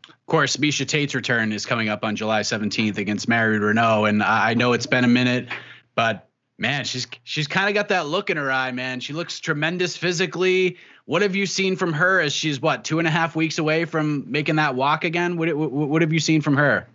[0.10, 4.24] Of course, Miesha Tate's return is coming up on July 17th against Marion Reneau, and
[4.24, 5.48] I know it's been a minute,
[5.96, 6.30] but
[6.60, 9.00] man, she's she's kind of got that look in her eye, man.
[9.00, 10.78] She looks tremendous physically.
[11.10, 13.86] What have you seen from her as she's what two and a half weeks away
[13.86, 15.38] from making that walk again?
[15.38, 16.86] What what, what have you seen from her?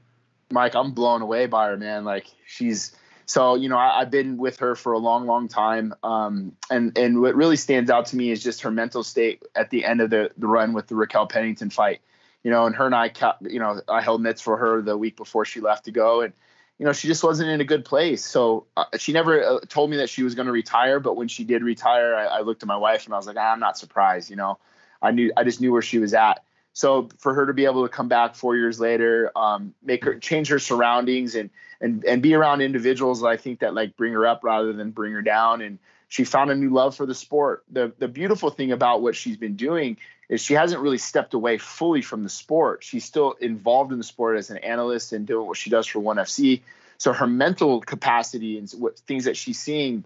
[0.52, 2.04] Mike, I'm blown away by her, man.
[2.04, 2.94] Like she's
[3.26, 6.96] So you know, I, have been with her for a long, long time, um, and
[6.96, 10.00] and what really stands out to me is just her mental state at the end
[10.00, 12.00] of the the run with the Raquel Pennington fight.
[12.44, 13.10] You know, and her and I,
[13.40, 16.32] you know, I held mitts for her the week before she left to go, and
[16.78, 18.24] you know, she just wasn't in a good place.
[18.24, 21.28] So uh, she never uh, told me that she was going to retire, but when
[21.28, 23.60] she did retire, I, I looked at my wife and I was like, ah, I'm
[23.60, 24.28] not surprised.
[24.30, 24.58] You know,
[25.00, 26.42] I knew I just knew where she was at.
[26.72, 30.18] So for her to be able to come back four years later, um, make her
[30.18, 31.50] change her surroundings and
[31.80, 35.12] and and be around individuals I think that like bring her up rather than bring
[35.12, 35.60] her down.
[35.60, 37.64] And she found a new love for the sport.
[37.70, 39.96] The the beautiful thing about what she's been doing
[40.28, 42.82] is she hasn't really stepped away fully from the sport.
[42.82, 46.00] She's still involved in the sport as an analyst and doing what she does for
[46.00, 46.62] ONE FC.
[46.98, 50.04] So her mental capacity and what things that she's seeing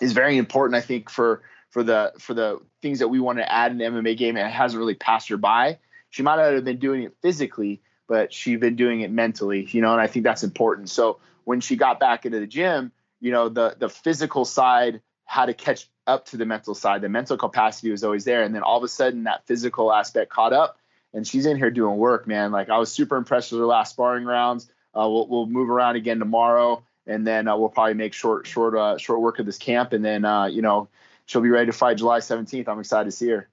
[0.00, 3.52] is very important, I think, for for the for the things that we want to
[3.52, 5.78] add in the MMA game, and it hasn't really passed her by
[6.14, 9.80] she might not have been doing it physically, but she'd been doing it mentally, you
[9.80, 10.88] know, and I think that's important.
[10.88, 15.46] So when she got back into the gym, you know, the the physical side had
[15.46, 17.00] to catch up to the mental side.
[17.00, 18.42] The mental capacity was always there.
[18.42, 20.78] And then all of a sudden that physical aspect caught up
[21.12, 22.52] and she's in here doing work, man.
[22.52, 24.70] Like I was super impressed with her last sparring rounds.
[24.94, 28.76] Uh, we'll, we'll move around again tomorrow and then uh, we'll probably make short, short,
[28.76, 29.92] uh, short work of this camp.
[29.92, 30.88] And then, uh, you know,
[31.26, 32.68] she'll be ready to fight July 17th.
[32.68, 33.48] I'm excited to see her.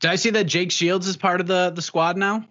[0.00, 2.44] Did I see that Jake Shields is part of the the squad now?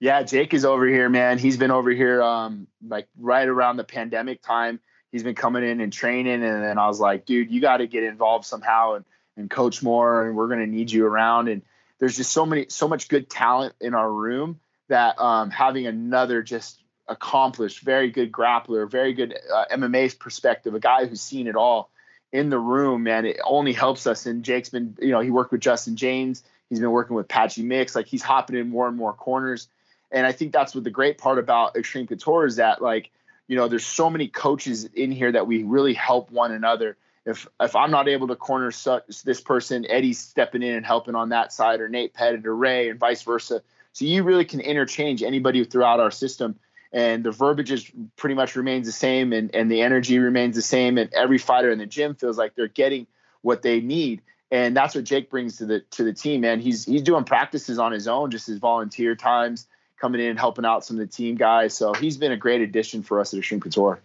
[0.00, 1.38] Yeah, Jake is over here, man.
[1.38, 4.80] He's been over here um like right around the pandemic time.
[5.12, 7.86] He's been coming in and training, and then I was like, dude, you got to
[7.86, 9.04] get involved somehow and
[9.36, 11.48] and coach more, and we're gonna need you around.
[11.48, 11.62] And
[11.98, 16.42] there's just so many, so much good talent in our room that um, having another
[16.42, 21.56] just accomplished, very good grappler, very good uh, MMA perspective, a guy who's seen it
[21.56, 21.90] all
[22.32, 24.26] in the room, man, it only helps us.
[24.26, 26.42] And Jake's been, you know, he worked with Justin Jaynes.
[26.68, 27.94] He's been working with Patchy Mix.
[27.94, 29.68] Like he's hopping in more and more corners.
[30.10, 33.10] And I think that's what the great part about Extreme Couture is that, like,
[33.48, 36.96] you know, there's so many coaches in here that we really help one another.
[37.26, 41.14] If if I'm not able to corner such, this person, Eddie's stepping in and helping
[41.14, 43.62] on that side, or Nate Pettit or Ray, and vice versa.
[43.92, 46.58] So you really can interchange anybody throughout our system
[46.92, 50.62] and the verbiage is pretty much remains the same and, and the energy remains the
[50.62, 53.06] same and every fighter in the gym feels like they're getting
[53.42, 56.84] what they need and that's what Jake brings to the to the team man he's
[56.84, 59.66] he's doing practices on his own just his volunteer times
[60.00, 62.60] coming in and helping out some of the team guys so he's been a great
[62.60, 64.00] addition for us at Extreme Couture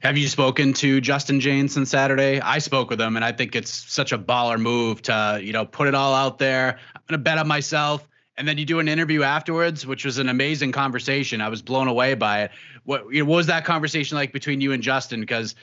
[0.00, 2.40] have you spoken to Justin Jaynes since Saturday?
[2.40, 5.66] I spoke with him, and I think it's such a baller move to you know
[5.66, 6.78] put it all out there.
[6.96, 8.08] I'm gonna bet on myself
[8.40, 11.42] and then you do an interview afterwards, which was an amazing conversation.
[11.42, 12.50] I was blown away by it.
[12.84, 15.20] What, you know, what was that conversation like between you and Justin?
[15.20, 15.54] Because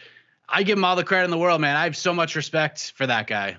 [0.47, 1.75] I give him all the credit in the world, man.
[1.75, 3.57] I have so much respect for that guy.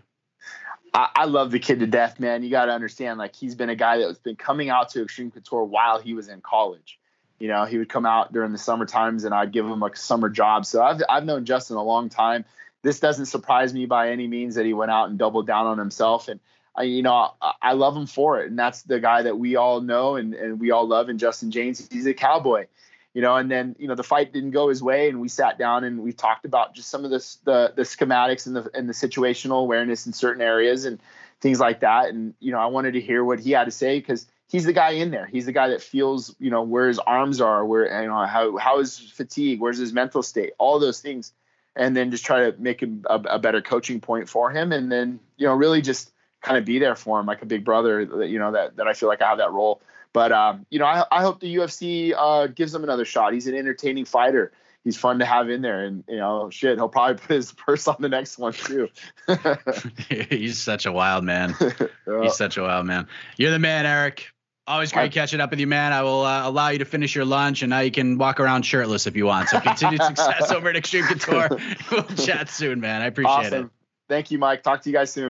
[0.94, 2.42] I, I love the kid to death, man.
[2.42, 5.32] You got to understand, like he's been a guy that's been coming out to Extreme
[5.32, 6.98] Couture while he was in college.
[7.38, 9.94] You know, he would come out during the summer times, and I'd give him a
[9.94, 10.66] summer job.
[10.66, 12.44] So I've I've known Justin a long time.
[12.82, 15.78] This doesn't surprise me by any means that he went out and doubled down on
[15.78, 16.28] himself.
[16.28, 16.40] And
[16.80, 18.50] you know, I, love him for it.
[18.50, 21.08] And that's the guy that we all know and, and we all love.
[21.08, 22.66] And Justin Jaynes, he's a cowboy,
[23.14, 25.58] you know, and then, you know, the fight didn't go his way and we sat
[25.58, 28.88] down and we talked about just some of this, the, the schematics and the, and
[28.88, 31.00] the situational awareness in certain areas and
[31.40, 32.10] things like that.
[32.10, 34.72] And, you know, I wanted to hear what he had to say because he's the
[34.72, 35.26] guy in there.
[35.26, 38.56] He's the guy that feels, you know, where his arms are, where, you know, how,
[38.56, 41.32] how is fatigue, where's his mental state, all those things.
[41.74, 44.72] And then just try to make a, a better coaching point for him.
[44.72, 47.64] And then, you know, really just, kind of be there for him like a big
[47.64, 49.80] brother you know that, that i feel like i have that role
[50.18, 53.46] but um, you know I, I hope the ufc uh, gives him another shot he's
[53.46, 54.50] an entertaining fighter
[54.82, 57.86] he's fun to have in there and you know shit he'll probably put his purse
[57.86, 58.88] on the next one too
[60.28, 61.54] he's such a wild man
[62.22, 63.06] he's such a wild man
[63.36, 64.32] you're the man eric
[64.66, 65.94] Always great catching up with you, man.
[65.94, 68.66] I will uh, allow you to finish your lunch, and now you can walk around
[68.66, 69.48] shirtless if you want.
[69.48, 71.48] So continued success over at Extreme Couture.
[71.90, 73.00] we'll chat soon, man.
[73.00, 73.64] I appreciate awesome.
[73.64, 73.70] it.
[74.10, 74.62] Thank you, Mike.
[74.62, 75.30] Talk to you guys soon.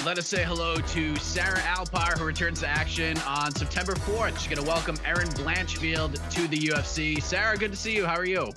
[0.00, 4.38] Right, let us say hello to Sarah Alpar, who returns to action on September 4th.
[4.38, 7.22] She's going to welcome Erin Blanchfield to the UFC.
[7.22, 8.06] Sarah, good to see you.
[8.06, 8.50] How are you?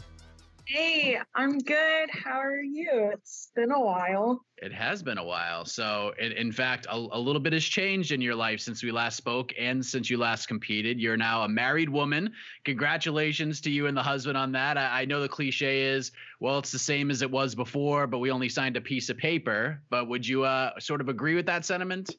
[0.73, 2.09] Hey, I'm good.
[2.09, 3.11] How are you?
[3.13, 4.43] It's been a while.
[4.57, 5.65] It has been a while.
[5.65, 8.91] So, in, in fact, a, a, little bit has changed in your life since we
[8.91, 10.99] last spoke and since you last competed.
[10.99, 12.33] You're now a married woman.
[12.65, 14.79] Congratulations to you and the husband on that.
[14.79, 18.17] I, I know the cliche is, well, it's the same as it was before, but
[18.17, 19.79] we only signed a piece of paper.
[19.91, 22.15] But would you uh, sort of agree with that sentiment?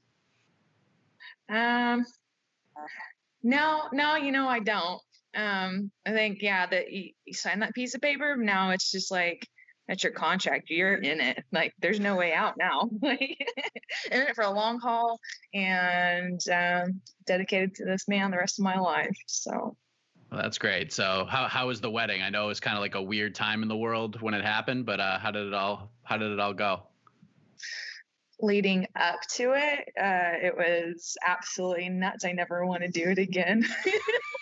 [1.49, 2.07] Um,
[3.43, 5.03] no, no, you know, I don't.
[5.35, 8.37] Um, I think yeah, that you, you sign that piece of paper.
[8.37, 9.49] Now it's just like
[9.89, 10.71] that's your contract.
[10.71, 11.45] You're in it.
[11.53, 12.89] Like there's no way out now.
[13.03, 13.19] in
[14.11, 15.19] it for a long haul
[15.53, 19.17] and um, dedicated to this man the rest of my life.
[19.27, 19.77] So.
[20.31, 20.93] Well, that's great.
[20.93, 22.23] So how how was the wedding?
[22.23, 24.45] I know it was kind of like a weird time in the world when it
[24.45, 26.83] happened, but uh, how did it all how did it all go?
[28.41, 32.25] Leading up to it, uh, it was absolutely nuts.
[32.25, 33.65] I never want to do it again.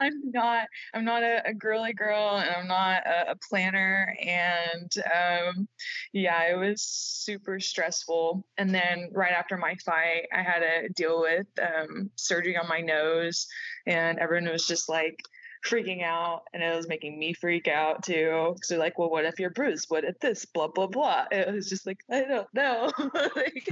[0.00, 4.92] I'm not I'm not a, a, girly girl and I'm not a, a planner and
[5.14, 5.68] um,
[6.12, 11.20] yeah it was super stressful and then right after my fight I had to deal
[11.20, 13.46] with um, surgery on my nose
[13.86, 15.18] and everyone was just like
[15.66, 19.24] freaking out and it was making me freak out too because they're like well what
[19.24, 20.44] if you're bruised what if this?
[20.44, 21.24] Blah blah blah.
[21.30, 22.90] It was just like i don't know.
[23.36, 23.68] Like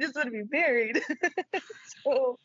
[0.00, 1.00] just want to be married.
[2.04, 2.38] So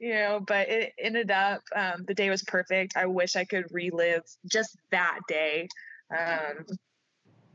[0.00, 2.96] you know but it ended up um, the day was perfect.
[2.96, 5.68] I wish i could relive just that day
[6.16, 6.66] um,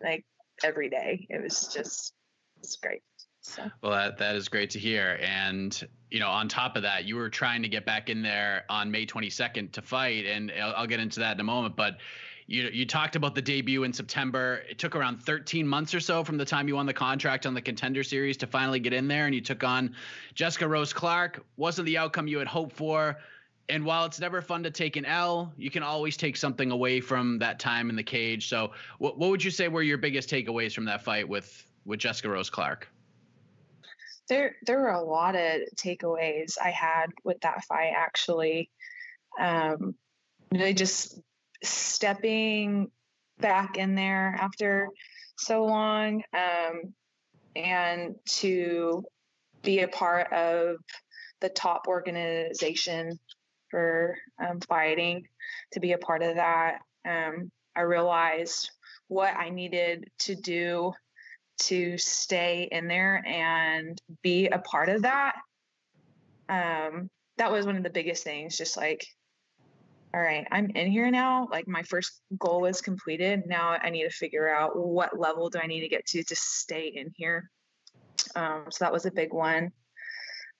[0.01, 0.25] like
[0.63, 1.27] every day.
[1.29, 2.13] It was just
[2.59, 3.03] it's great
[3.43, 3.69] so.
[3.81, 5.19] Well, that that is great to hear.
[5.21, 8.65] And you know, on top of that, you were trying to get back in there
[8.69, 11.75] on May 22nd to fight, and I'll, I'll get into that in a moment.
[11.75, 11.97] But
[12.47, 14.63] you you talked about the debut in September.
[14.69, 17.53] It took around 13 months or so from the time you won the contract on
[17.53, 19.93] the Contender Series to finally get in there, and you took on
[20.35, 21.43] Jessica Rose Clark.
[21.57, 23.17] Wasn't the outcome you had hoped for.
[23.69, 26.99] And while it's never fun to take an L, you can always take something away
[26.99, 28.49] from that time in the cage.
[28.49, 31.99] So, what, what would you say were your biggest takeaways from that fight with with
[31.99, 32.89] Jessica Rose Clark?
[34.29, 38.69] There there were a lot of takeaways I had with that fight actually.
[39.39, 39.95] Um,
[40.51, 41.19] really just
[41.63, 42.91] stepping
[43.39, 44.89] back in there after
[45.37, 46.93] so long um,
[47.55, 49.03] and to
[49.63, 50.77] be a part of
[51.41, 53.19] the top organization
[53.69, 55.27] for um, fighting
[55.71, 58.69] to be a part of that um, i realized
[59.07, 60.93] what i needed to do
[61.59, 65.35] to stay in there and be a part of that
[66.49, 69.05] um that was one of the biggest things just like
[70.13, 74.03] all right i'm in here now like my first goal was completed now i need
[74.03, 77.49] to figure out what level do i need to get to to stay in here.
[78.35, 79.71] Um so that was a big one.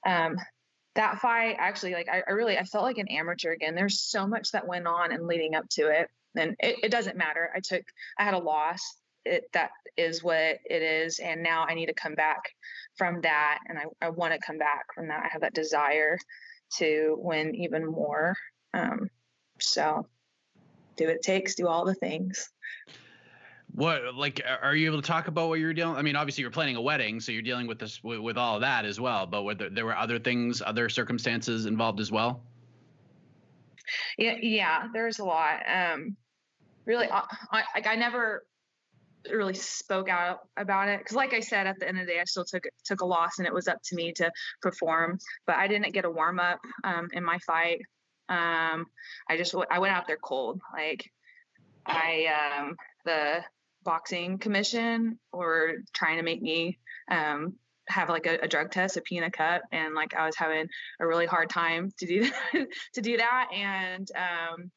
[0.06, 0.38] Um
[0.96, 3.76] that fight actually like I, I really i felt like an amateur again.
[3.76, 7.18] There's so much that went on and leading up to it and it, it doesn't
[7.18, 7.52] matter.
[7.56, 7.84] I took
[8.18, 8.82] i had a loss
[9.26, 12.42] it that is what it is and now i need to come back
[12.98, 15.24] from that and i, I want to come back from that.
[15.24, 16.18] I have that desire
[16.78, 18.36] to win even more
[18.74, 19.10] um,
[19.60, 20.08] so
[20.96, 22.50] do what it takes do all the things.
[23.76, 26.52] What like are you able to talk about what you're dealing i mean obviously you're
[26.52, 29.26] planning a wedding so you're dealing with this with, with all of that as well
[29.26, 32.44] but were there, there were other things other circumstances involved as well?
[34.20, 36.16] Yeah yeah there's a lot um
[36.86, 38.46] really I, I, like i never
[39.32, 41.00] really spoke out about it.
[41.00, 43.06] Because like i said at the end of the day i still took took a
[43.06, 46.40] loss and it was up to me to perform but i didn't get a warm
[46.40, 47.82] up um, in my fight.
[48.30, 48.86] Um,
[49.30, 50.60] i just i went out there cold.
[50.74, 51.10] Like
[51.86, 52.28] i
[52.60, 53.44] um, the
[53.84, 56.80] boxing commission were trying to make me
[57.12, 57.56] um,
[57.90, 60.36] have like a, a, drug test, a pee in a cup, and like I was
[60.36, 60.68] having
[61.00, 64.72] a really hard time to do that, to do that, and um,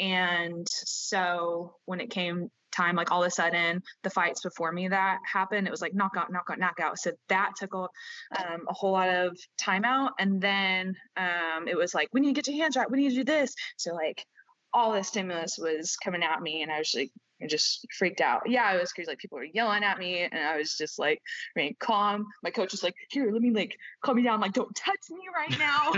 [0.00, 4.88] and so when it came time like all of a sudden the fights before me
[4.88, 8.92] that happened it was like knockout knockout knockout so that took a, um, a whole
[8.92, 12.62] lot of time out and then um, it was like we need to get your
[12.62, 14.24] hands right we need to do this so like
[14.72, 17.10] all the stimulus was coming at me and i was like
[17.42, 18.42] I just freaked out.
[18.46, 19.10] Yeah, I was crazy.
[19.10, 21.20] Like people were yelling at me, and I was just like
[21.54, 22.26] being calm.
[22.44, 24.40] My coach was like, "Here, let me like calm me down.
[24.40, 25.92] Like, don't touch me right now."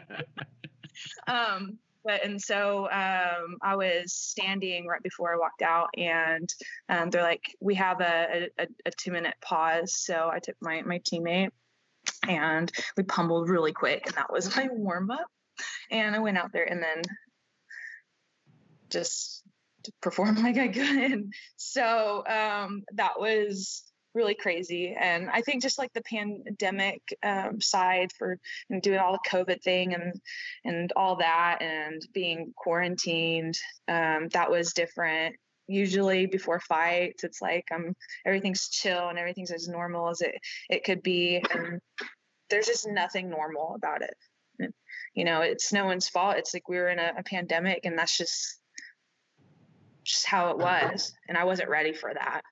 [1.28, 1.78] um,
[2.08, 6.48] but and so um, I was standing right before I walked out, and
[6.88, 10.80] um, they're like, "We have a, a, a two minute pause." So I took my
[10.80, 11.50] my teammate,
[12.26, 15.26] and we pummeled really quick, and that was my warm up.
[15.90, 17.02] And I went out there, and then
[18.88, 19.42] just
[20.00, 21.30] perform like I could.
[21.56, 23.84] So um, that was
[24.14, 24.94] really crazy.
[24.98, 28.38] And I think just like the pandemic um, side for
[28.80, 30.14] doing all the COVID thing and
[30.64, 35.36] and all that and being quarantined, um, that was different.
[35.66, 37.94] Usually before fights, it's like um
[38.24, 40.34] everything's chill and everything's as normal as it
[40.70, 41.80] it could be, and
[42.50, 44.14] there's just nothing normal about it.
[45.14, 46.36] You know, it's no one's fault.
[46.36, 48.58] It's like we were in a, a pandemic, and that's just
[50.04, 52.42] just how it was, and I wasn't ready for that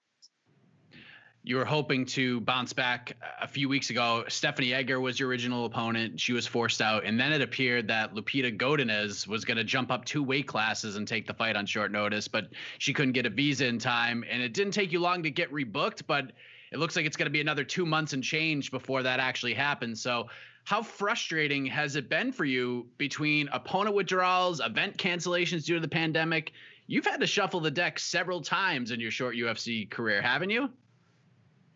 [1.46, 4.24] you were hoping to bounce back a few weeks ago.
[4.26, 6.18] Stephanie Egger was your original opponent.
[6.18, 7.04] She was forced out.
[7.04, 10.96] And then it appeared that Lupita Godinez was going to jump up two weight classes
[10.96, 14.24] and take the fight on short notice, but she couldn't get a visa in time.
[14.28, 16.32] And it didn't take you long to get rebooked, but
[16.72, 19.54] it looks like it's going to be another two months and change before that actually
[19.54, 20.02] happens.
[20.02, 20.26] So,
[20.64, 25.86] how frustrating has it been for you between opponent withdrawals, event cancellations due to the
[25.86, 26.50] pandemic?
[26.88, 30.70] You've had to shuffle the deck several times in your short UFC career, haven't you?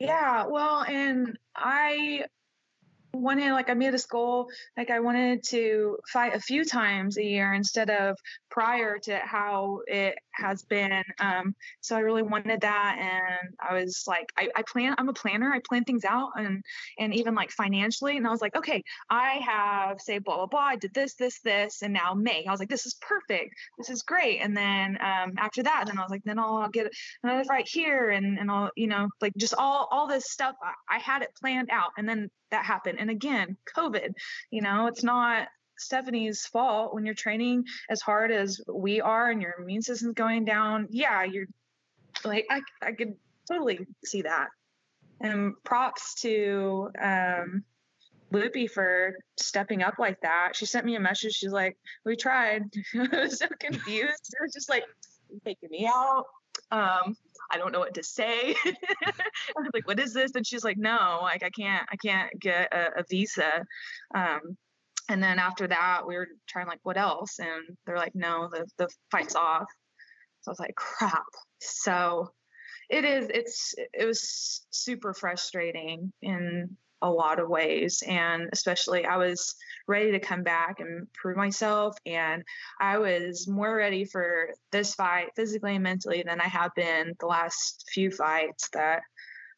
[0.00, 2.24] Yeah, well, and I
[3.12, 7.24] wanted like I made this goal like I wanted to fight a few times a
[7.24, 8.16] year instead of
[8.50, 11.04] prior to how it has been.
[11.18, 14.94] Um, so I really wanted that, and I was like, I, I plan.
[14.98, 15.52] I'm a planner.
[15.52, 16.62] I plan things out, and
[16.98, 18.16] and even like financially.
[18.16, 20.60] And I was like, okay, I have say blah blah blah.
[20.60, 22.44] I did this, this, this, and now May.
[22.46, 23.54] I was like, this is perfect.
[23.78, 24.40] This is great.
[24.40, 26.90] And then um, after that, then I was like, then I'll get
[27.22, 30.54] another fight here, and and I'll you know like just all all this stuff.
[30.62, 32.98] I, I had it planned out, and then that happened.
[33.00, 34.12] And again, COVID.
[34.50, 35.48] You know, it's not
[35.78, 40.44] Stephanie's fault when you're training as hard as we are and your immune system's going
[40.44, 40.86] down.
[40.90, 41.46] Yeah, you're
[42.24, 43.14] like I I could
[43.50, 44.48] totally see that.
[45.20, 47.64] And props to um
[48.32, 50.52] Loopy for stepping up like that.
[50.54, 51.32] She sent me a message.
[51.32, 52.62] She's like, "We tried."
[52.94, 54.34] I was so confused.
[54.34, 54.84] It was just like
[55.44, 56.26] taking me out.
[56.70, 57.16] Um,
[57.50, 58.54] I don't know what to say.
[58.66, 59.12] I
[59.56, 62.72] was like, "What is this?" And she's like, "No, like I can't, I can't get
[62.72, 63.64] a, a visa."
[64.14, 64.56] Um,
[65.10, 68.64] and then after that we were trying like what else and they're like no the,
[68.78, 69.66] the fight's off
[70.40, 71.24] so i was like crap
[71.60, 72.30] so
[72.88, 79.16] it is it's it was super frustrating in a lot of ways and especially i
[79.16, 79.54] was
[79.88, 82.42] ready to come back and prove myself and
[82.80, 87.26] i was more ready for this fight physically and mentally than i have been the
[87.26, 89.00] last few fights that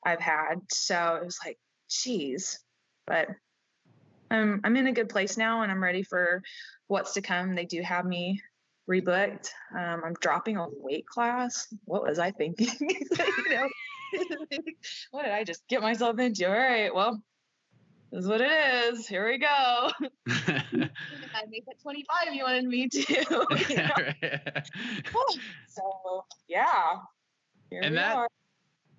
[0.04, 2.58] i've had so it was like geez
[3.06, 3.28] but
[4.32, 6.42] I'm I'm in a good place now, and I'm ready for
[6.88, 7.54] what's to come.
[7.54, 8.40] They do have me
[8.88, 9.50] rebooked.
[9.76, 11.72] Um, I'm dropping a weight class.
[11.84, 12.68] What was I thinking?
[12.80, 13.68] you know,
[15.10, 16.46] what did I just get myself into?
[16.46, 17.22] All right, well,
[18.12, 19.06] is what it is.
[19.06, 19.46] Here we go.
[20.28, 23.00] I made that 25 you wanted me to.
[23.68, 25.24] You know?
[25.66, 26.96] so yeah.
[27.70, 28.28] Here and that are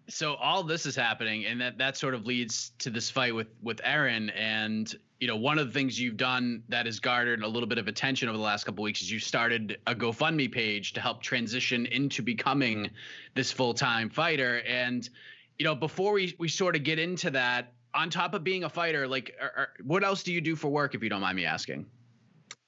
[0.09, 3.47] so all this is happening and that that sort of leads to this fight with
[3.61, 7.47] with Erin and you know one of the things you've done that has garnered a
[7.47, 10.93] little bit of attention over the last couple weeks is you started a GoFundMe page
[10.93, 12.95] to help transition into becoming mm-hmm.
[13.35, 15.09] this full-time fighter and
[15.57, 18.69] you know before we we sort of get into that on top of being a
[18.69, 21.35] fighter like are, are, what else do you do for work if you don't mind
[21.35, 21.85] me asking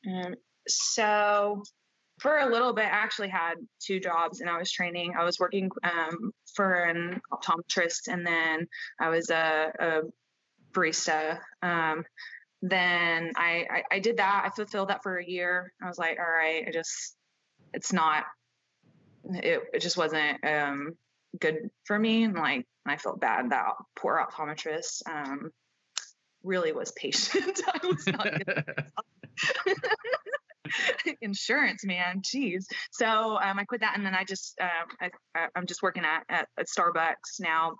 [0.08, 0.36] um,
[0.68, 1.64] so
[2.20, 5.14] for a little bit, I actually had two jobs and I was training.
[5.18, 8.68] I was working um, for an optometrist and then
[9.00, 10.02] I was a, a
[10.72, 11.40] barista.
[11.62, 12.06] Um,
[12.62, 14.44] then I, I, I, did that.
[14.46, 15.74] I fulfilled that for a year.
[15.84, 17.16] I was like, all right, I just,
[17.74, 18.24] it's not,
[19.26, 20.96] it, it just wasn't um,
[21.40, 22.24] good for me.
[22.24, 25.52] And like, I felt bad that poor optometrist um,
[26.44, 27.62] really was patient.
[27.68, 28.28] I was not
[31.22, 32.22] insurance, man.
[32.22, 32.66] Jeez.
[32.92, 36.24] So um, I quit that, and then I just uh, I, am just working at,
[36.30, 37.76] at, at Starbucks now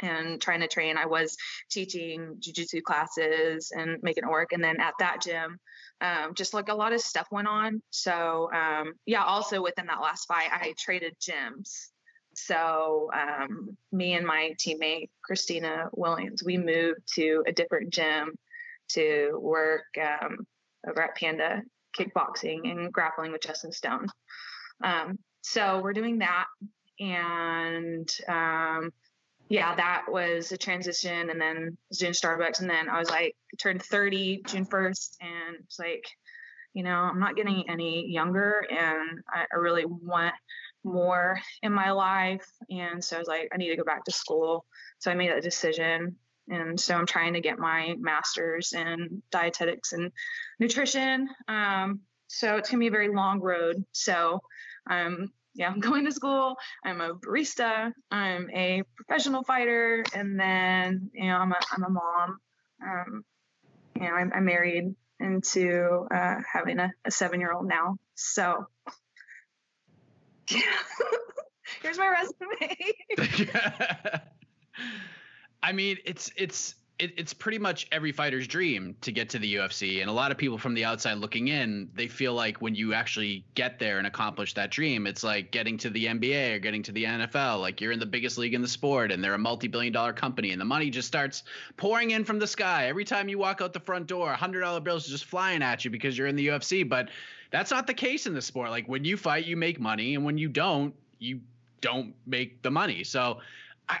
[0.00, 0.96] and trying to train.
[0.96, 1.36] I was
[1.70, 5.58] teaching jujitsu classes and making it work, and then at that gym.
[6.00, 7.80] Um, just like a lot of stuff went on.
[7.90, 11.91] So um, yeah, also within that last fight, I traded gyms.
[12.34, 18.34] So um, me and my teammate Christina Williams, we moved to a different gym
[18.90, 20.46] to work um,
[20.88, 21.62] over at Panda
[21.98, 24.06] kickboxing and grappling with Justin Stone.
[24.82, 26.46] Um, so we're doing that.
[26.98, 28.92] and um,
[29.48, 31.28] yeah, that was a transition.
[31.28, 35.78] And then June Starbucks, and then I was like turned 30 June 1st, and it's
[35.78, 36.04] like,
[36.72, 40.34] you know, I'm not getting any younger, and I, I really want
[40.84, 42.46] more in my life.
[42.70, 44.64] And so I was like, I need to go back to school.
[44.98, 46.16] So I made that decision.
[46.48, 50.10] And so I'm trying to get my master's in dietetics and
[50.58, 51.28] nutrition.
[51.48, 53.84] Um, so it's gonna be a very long road.
[53.92, 54.40] So
[54.90, 56.56] um, yeah, I'm going to school.
[56.84, 57.92] I'm a barista.
[58.10, 62.38] I'm a professional fighter, and then you know I'm a I'm a mom.
[62.82, 63.24] Um,
[63.96, 67.96] you know I'm, I'm married into uh, having a, a seven year old now.
[68.14, 68.66] So
[71.82, 72.76] here's my resume.
[75.62, 79.56] I mean, it's it's it, it's pretty much every fighter's dream to get to the
[79.56, 80.00] UFC.
[80.02, 82.94] And a lot of people from the outside looking in, they feel like when you
[82.94, 86.82] actually get there and accomplish that dream, it's like getting to the NBA or getting
[86.84, 87.60] to the NFL.
[87.60, 90.12] Like you're in the biggest league in the sport and they're a multi billion dollar
[90.12, 91.42] company and the money just starts
[91.76, 92.86] pouring in from the sky.
[92.86, 95.90] Every time you walk out the front door, $100 bills are just flying at you
[95.90, 96.88] because you're in the UFC.
[96.88, 97.08] But
[97.52, 98.70] that's not the case in the sport.
[98.70, 100.14] Like when you fight, you make money.
[100.14, 101.40] And when you don't, you
[101.80, 103.04] don't make the money.
[103.04, 103.40] So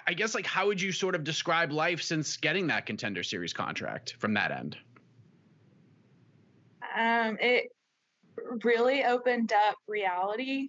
[0.06, 3.52] I guess like how would you sort of describe life since getting that contender series
[3.52, 4.76] contract from that end?
[6.96, 7.72] Um, it
[8.64, 10.68] really opened up reality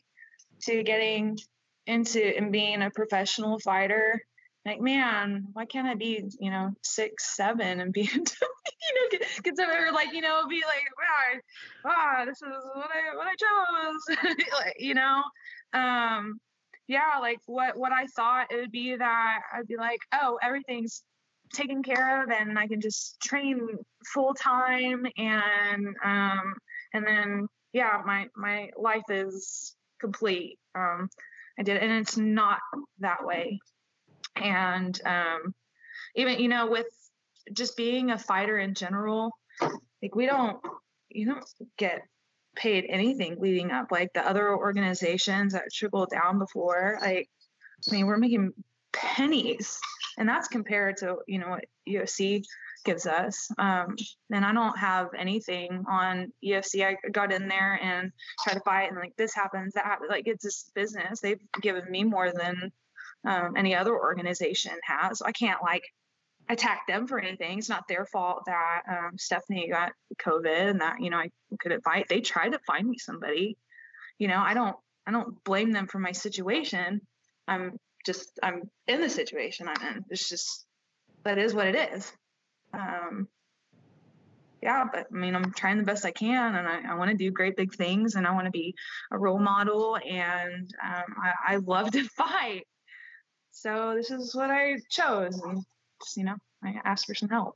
[0.64, 1.38] to getting
[1.86, 4.22] into and being a professional fighter.
[4.66, 9.28] Like, man, why can't I be, you know, six, seven and be, you know, get,
[9.44, 13.36] get or like, you know, be like, wow, ah, this is what I, what I
[13.36, 15.22] chose, like, you know,
[15.74, 16.40] um,
[16.88, 21.04] yeah, like what what I thought it would be that I'd be like, oh, everything's
[21.54, 23.68] taken care of and I can just train
[24.14, 26.54] full time and um
[26.94, 30.58] and then yeah, my my life is complete.
[30.76, 31.10] Um
[31.60, 32.60] I did and it's not
[33.00, 33.60] that way.
[34.36, 35.54] And um
[36.16, 36.88] even you know with
[37.52, 39.32] just being a fighter in general,
[40.02, 40.60] like we don't
[41.10, 41.46] you don't
[41.78, 42.02] get
[42.56, 43.88] paid anything leading up.
[43.92, 47.30] Like the other organizations that trickled down before, like
[47.90, 48.54] I mean, we're making
[48.94, 49.80] pennies,
[50.18, 52.44] and that's compared to you know what UFC
[52.86, 53.50] gives us.
[53.58, 53.96] Um,
[54.32, 56.86] and I don't have anything on UFC.
[56.86, 58.12] I got in there and
[58.44, 60.10] tried to fight, and like this happens, that happens.
[60.10, 61.20] Like it's just business.
[61.20, 62.72] They've given me more than
[63.26, 65.22] um, any other organization has.
[65.22, 65.84] I can't like
[66.50, 67.60] attack them for anything.
[67.60, 71.30] It's not their fault that um, Stephanie got COVID and that you know I
[71.60, 72.08] couldn't fight.
[72.10, 73.58] They tried to find me somebody.
[74.20, 74.76] You know, I don't
[75.08, 77.02] I don't blame them for my situation.
[77.48, 80.06] I'm just I'm in the situation I'm in.
[80.10, 80.66] It's just
[81.24, 82.12] that is what it is.
[82.74, 83.28] Um,
[84.62, 87.18] yeah, but I mean, I'm trying the best I can, and I, I want to
[87.18, 88.74] do great big things, and I want to be
[89.12, 92.66] a role model, and um, I, I love to fight.
[93.54, 95.64] So this is what I chose, and
[96.18, 97.56] you know, I asked for some help.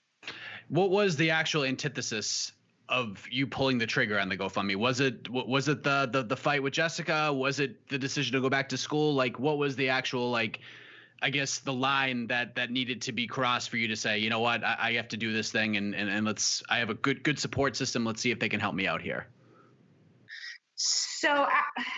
[0.68, 2.52] what was the actual antithesis
[2.88, 4.76] of you pulling the trigger on the GoFundMe?
[4.76, 7.32] Was it was it the, the the fight with Jessica?
[7.32, 9.12] Was it the decision to go back to school?
[9.12, 10.60] Like, what was the actual like?
[11.20, 14.30] I guess the line that that needed to be crossed for you to say, you
[14.30, 16.62] know what, I, I have to do this thing, and, and and let's.
[16.68, 18.04] I have a good good support system.
[18.04, 19.26] Let's see if they can help me out here.
[20.76, 21.46] So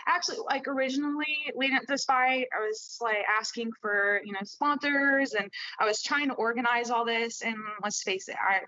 [0.07, 5.33] actually, like originally leading up this fight, I was like asking for you know sponsors,
[5.33, 5.51] and
[5.81, 7.43] I was trying to organize all this.
[7.43, 8.61] And let's face it, I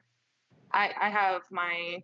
[0.73, 2.03] I, I have my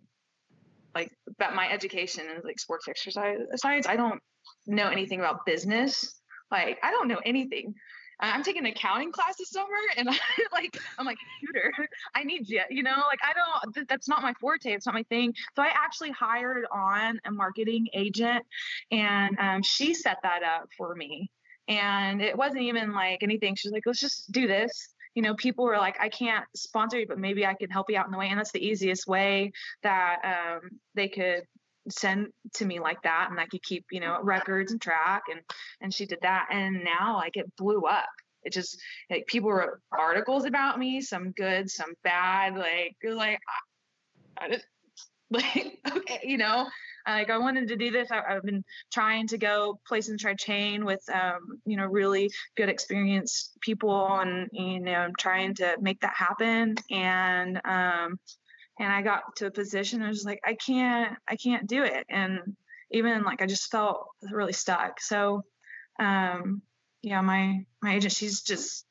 [0.93, 3.87] like that my education is like sports exercise science.
[3.87, 4.21] I don't
[4.67, 6.19] know anything about business.
[6.51, 7.73] Like I don't know anything.
[8.19, 9.67] I'm taking accounting class this summer,
[9.97, 10.15] and I
[10.51, 11.71] like I'm like computer.
[12.15, 12.61] I need you.
[12.69, 13.87] You know, like I don't.
[13.87, 14.71] That's not my forte.
[14.71, 15.33] It's not my thing.
[15.55, 18.45] So I actually hired on a marketing agent,
[18.91, 21.29] and um, she set that up for me.
[21.67, 23.55] And it wasn't even like anything.
[23.55, 24.93] She's like, let's just do this.
[25.15, 27.97] You know, people were like, I can't sponsor you, but maybe I can help you
[27.97, 28.27] out in the way.
[28.27, 29.51] And that's the easiest way
[29.81, 31.43] that um, they could
[31.89, 35.41] send to me like that and I could keep, you know, records and track and
[35.81, 38.09] and she did that and now like it blew up.
[38.43, 38.79] It just
[39.09, 43.39] like people wrote articles about me, some good, some bad, like you're like
[44.39, 44.65] I, I just,
[45.31, 46.67] like okay, you know,
[47.07, 48.09] like I wanted to do this.
[48.11, 52.29] I, have been trying to go places and try chain with, um, you know, really
[52.55, 56.75] good experienced people, and you know, I'm trying to make that happen.
[56.91, 58.19] And um,
[58.79, 62.05] and I got to a position I was like, I can't, I can't do it.
[62.09, 62.55] And
[62.91, 65.01] even like I just felt really stuck.
[65.01, 65.43] So
[65.99, 66.61] um
[67.01, 68.85] yeah, my my agent, she's just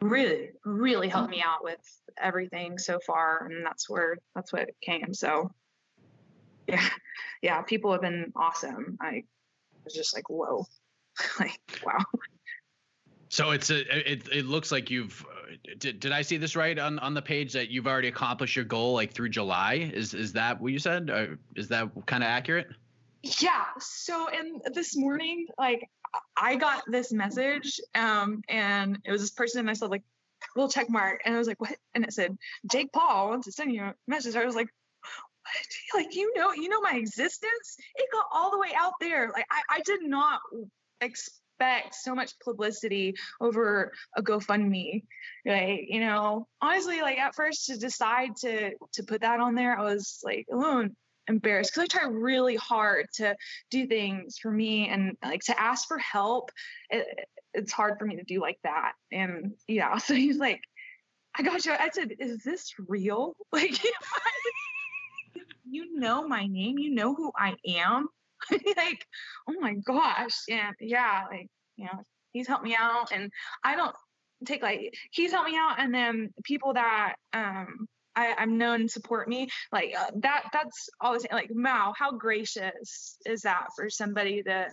[0.00, 1.80] really, really helped me out with
[2.20, 3.46] everything so far.
[3.46, 5.12] And that's where that's what came.
[5.12, 5.50] So
[6.66, 6.88] yeah,
[7.42, 8.96] yeah, people have been awesome.
[9.00, 9.24] I
[9.84, 10.66] was just like, whoa.
[11.40, 12.04] like, wow.
[13.28, 15.24] So it's a it, it looks like you've
[15.78, 18.64] did, did I see this right on on the page that you've already accomplished your
[18.64, 19.90] goal like through July?
[19.92, 21.10] Is is that what you said?
[21.10, 22.68] Or is that kind of accurate?
[23.22, 23.64] Yeah.
[23.78, 25.88] So and this morning, like
[26.36, 30.02] I got this message, um, and it was this person, and I said like
[30.56, 31.76] little check mark, and I was like, what?
[31.94, 32.36] And it said
[32.70, 34.36] Jake Paul wants to send you a message.
[34.36, 34.68] I was like,
[35.02, 36.02] what?
[36.02, 37.76] Like you know, you know my existence.
[37.96, 39.30] It got all the way out there.
[39.32, 40.40] Like I, I did not
[41.00, 41.39] expect
[41.92, 45.04] so much publicity over a GoFundMe.
[45.46, 45.86] Right.
[45.88, 49.82] You know, honestly, like at first to decide to to put that on there, I
[49.82, 50.88] was like a little
[51.28, 53.36] embarrassed because I try really hard to
[53.70, 56.50] do things for me and like to ask for help.
[56.90, 57.06] It,
[57.54, 58.92] it's hard for me to do like that.
[59.10, 60.60] And yeah, so he's like,
[61.36, 61.72] I got you.
[61.72, 63.36] I said, is this real?
[63.52, 63.82] Like,
[65.68, 68.08] you know my name, you know who I am.
[68.76, 69.06] like,
[69.48, 70.44] oh my gosh.
[70.48, 72.02] yeah, yeah, like, you know,
[72.32, 73.30] he's helped me out and
[73.64, 73.94] I don't
[74.44, 77.86] take like he's helped me out and then people that um
[78.16, 83.42] I, I'm known support me like uh, that that's same like Mao how gracious is
[83.42, 84.66] that for somebody to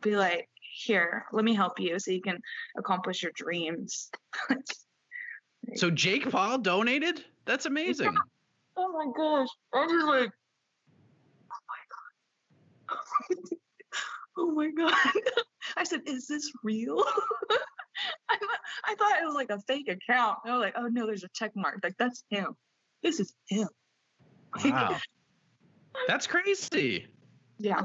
[0.00, 2.38] be like here let me help you so you can
[2.76, 4.10] accomplish your dreams
[5.74, 8.18] so Jake Paul donated that's amazing yeah.
[8.76, 10.30] oh my gosh I'm just like
[14.36, 14.94] oh my god.
[15.76, 16.98] I said is this real?
[18.30, 18.36] I,
[18.84, 20.38] I thought it was like a fake account.
[20.44, 21.80] I was like oh no there's a check mark.
[21.82, 22.56] Like that's him.
[23.02, 23.68] This is him.
[24.64, 24.98] Wow.
[26.08, 27.06] That's crazy.
[27.58, 27.82] Yeah.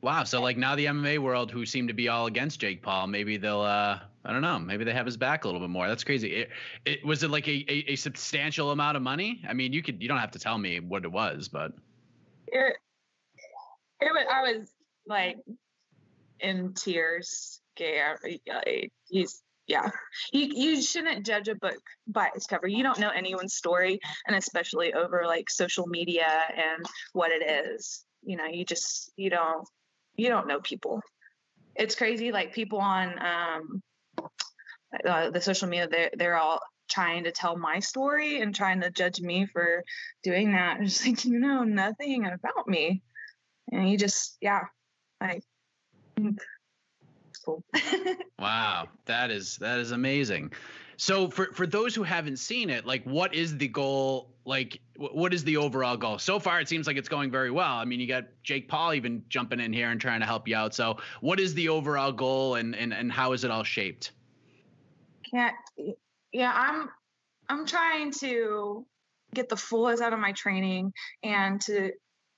[0.00, 0.24] Wow.
[0.24, 3.36] So like now the mma world who seem to be all against jake paul maybe
[3.36, 4.58] they'll uh i don't know.
[4.58, 5.88] Maybe they have his back a little bit more.
[5.88, 6.34] That's crazy.
[6.34, 6.50] It,
[6.84, 9.42] it was it like a, a, a substantial amount of money?
[9.48, 11.72] I mean you could you don't have to tell me what it was but
[12.48, 12.76] it,
[14.06, 14.68] it was, I was
[15.06, 15.36] like
[16.40, 17.60] in tears.
[17.74, 19.90] Gay, he's yeah.
[20.32, 22.66] You you shouldn't judge a book by its cover.
[22.66, 28.04] You don't know anyone's story, and especially over like social media and what it is.
[28.22, 29.66] You know, you just you don't
[30.16, 31.00] you don't know people.
[31.74, 32.32] It's crazy.
[32.32, 33.82] Like people on um,
[35.08, 36.60] uh, the social media, they're they're all
[36.90, 39.82] trying to tell my story and trying to judge me for
[40.22, 40.80] doing that.
[40.82, 43.02] Just like you know nothing about me
[43.70, 44.62] and you just yeah
[45.20, 45.42] like
[47.44, 47.64] cool.
[48.38, 50.52] Wow that is that is amazing.
[50.96, 55.32] So for for those who haven't seen it like what is the goal like what
[55.32, 56.18] is the overall goal?
[56.18, 57.76] So far it seems like it's going very well.
[57.76, 60.56] I mean you got jake paul even jumping in here and trying to help you
[60.56, 60.74] out.
[60.74, 64.12] So what is the overall goal and and, and how is it all shaped?
[65.32, 65.50] Yeah
[66.32, 66.88] yeah i'm
[67.48, 68.86] i'm trying to
[69.34, 71.92] get the fullest out of my training and to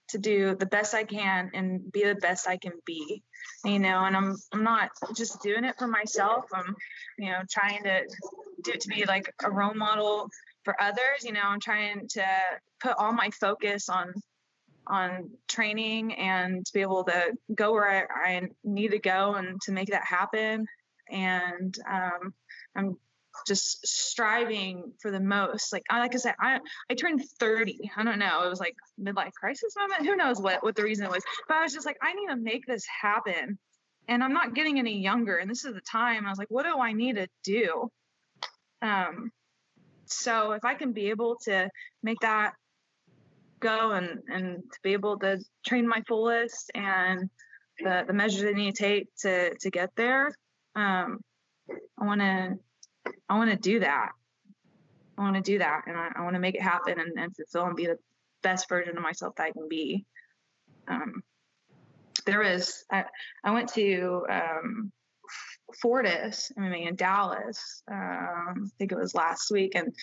[0.08, 3.22] to do the best I can and be the best I can be.
[3.64, 6.44] You know, and I'm I'm not just doing it for myself.
[6.52, 6.74] I'm,
[7.18, 8.02] you know, trying to
[8.62, 10.28] do it to be like a role model
[10.64, 11.22] for others.
[11.22, 12.26] You know, I'm trying to
[12.80, 14.12] put all my focus on
[14.86, 19.60] on training and to be able to go where I, I need to go and
[19.62, 20.66] to make that happen.
[21.10, 22.34] And um,
[22.76, 22.96] I'm
[23.46, 25.72] just striving for the most.
[25.72, 27.90] Like I like I said, I I turned 30.
[27.96, 28.44] I don't know.
[28.44, 30.06] It was like midlife crisis moment.
[30.06, 31.22] Who knows what what the reason was.
[31.48, 33.58] But I was just like, I need to make this happen.
[34.08, 35.36] And I'm not getting any younger.
[35.36, 36.26] And this is the time.
[36.26, 37.90] I was like, what do I need to do?
[38.82, 39.30] Um
[40.06, 41.70] so if I can be able to
[42.02, 42.52] make that
[43.60, 47.30] go and and to be able to train my fullest and
[47.78, 50.34] the the measures I need to take to to get there,
[50.76, 51.20] um,
[51.98, 52.58] I want to
[53.28, 54.12] I want to do that.
[55.16, 57.34] I want to do that and I, I want to make it happen and, and
[57.34, 57.98] fulfill and be the
[58.42, 60.04] best version of myself that I can be.
[60.88, 61.22] Um,
[62.26, 63.04] there was, I,
[63.44, 64.92] I went to um,
[65.80, 67.82] Fortis MMA in Dallas.
[67.90, 69.74] Um, I think it was last week.
[69.74, 69.94] And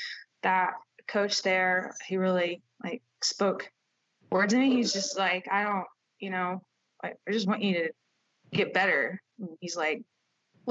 [0.43, 0.73] that
[1.07, 3.69] coach there, he really like spoke
[4.31, 4.75] words to me.
[4.75, 5.85] He's just like, I don't,
[6.19, 6.61] you know,
[7.03, 7.89] I, just want you to
[8.53, 9.21] get better.
[9.39, 10.03] And he's like,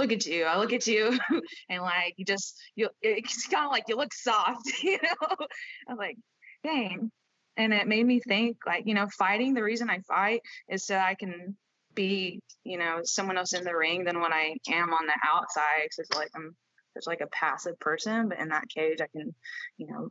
[0.01, 0.45] look at you.
[0.45, 1.19] I look at you
[1.69, 5.47] and like you just you it's kind of like you look soft, you know.
[5.89, 6.17] I'm like,
[6.65, 7.11] dang.
[7.57, 10.97] And it made me think like, you know, fighting, the reason I fight is so
[10.97, 11.57] I can
[11.95, 15.83] be, you know, someone else in the ring than when I am on the outside.
[15.91, 16.57] Cause it's like I'm
[16.95, 19.35] just like a passive person, but in that cage I can,
[19.77, 20.09] you know,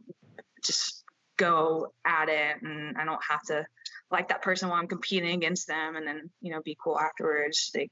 [0.63, 1.03] just
[1.37, 3.65] go at it and I don't have to
[4.11, 7.71] like that person while I'm competing against them and then, you know, be cool afterwards.
[7.73, 7.89] They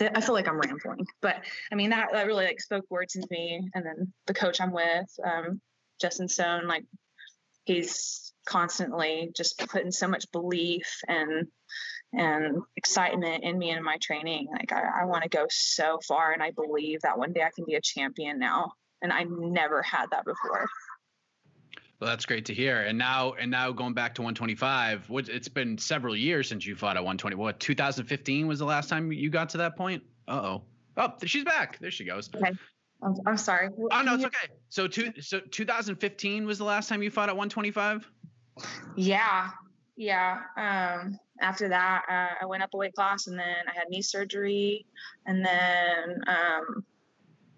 [0.00, 1.36] I feel like I'm rambling, but
[1.72, 3.68] I mean that that really like spoke words into me.
[3.74, 5.60] And then the coach I'm with, um,
[6.00, 6.84] Justin Stone, like
[7.64, 11.46] he's constantly just putting so much belief and
[12.12, 14.48] and excitement in me and my training.
[14.50, 17.50] Like I, I want to go so far, and I believe that one day I
[17.54, 18.72] can be a champion now.
[19.02, 20.66] And I never had that before.
[21.98, 22.82] Well, that's great to hear.
[22.82, 26.76] And now, and now going back to 125, what it's been several years since you
[26.76, 27.36] fought at 120.
[27.36, 30.02] What 2015 was the last time you got to that point?
[30.28, 30.62] Uh oh.
[30.98, 31.78] Oh, she's back.
[31.78, 32.28] There she goes.
[32.34, 32.52] Okay.
[33.02, 33.68] I'm, I'm sorry.
[33.90, 34.48] Oh no, it's okay.
[34.68, 38.10] So two, so 2015 was the last time you fought at 125.
[38.96, 39.50] Yeah,
[39.96, 40.40] yeah.
[40.56, 44.00] Um, after that, uh, I went up a weight class, and then I had knee
[44.00, 44.86] surgery,
[45.26, 46.84] and then um,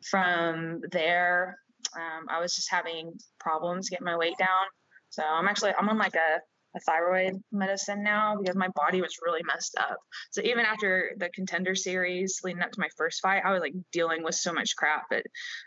[0.03, 1.59] from there,
[1.97, 4.67] um, I was just having problems getting my weight down.
[5.11, 6.41] So I'm actually I'm on like a
[6.77, 9.97] a thyroid medicine now because my body was really messed up.
[10.31, 13.75] So even after the contender series leading up to my first fight, I was like
[13.93, 15.05] dealing with so much crap.
[15.11, 15.23] But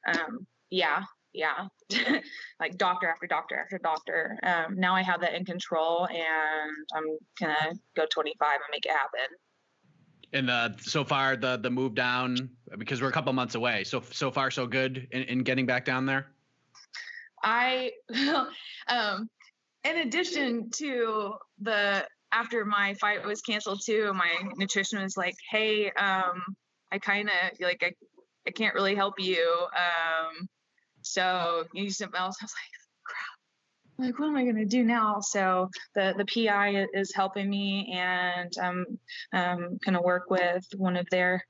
[0.08, 1.04] um, yeah,
[1.34, 1.68] yeah,
[2.60, 4.38] like doctor after doctor after doctor.
[4.44, 8.92] Um, now I have that in control, and I'm gonna go 25 and make it
[8.92, 9.36] happen.
[10.34, 13.84] And uh, so far, the the move down because we're a couple months away.
[13.84, 16.32] So so far, so good in, in getting back down there.
[17.44, 17.92] I
[18.88, 19.30] um
[19.84, 25.92] in addition to the after my fight was canceled too, my nutrition was like, "Hey,
[25.92, 26.42] um,
[26.92, 27.92] I kind of like I,
[28.48, 29.68] I can't really help you.
[29.76, 30.48] Um,
[31.02, 32.81] so you need something else." I was like, "Crap!
[34.02, 38.52] Like, what am I gonna do now?" So the the PI is helping me, and
[38.62, 39.00] I'm
[39.32, 41.46] um, gonna work with one of their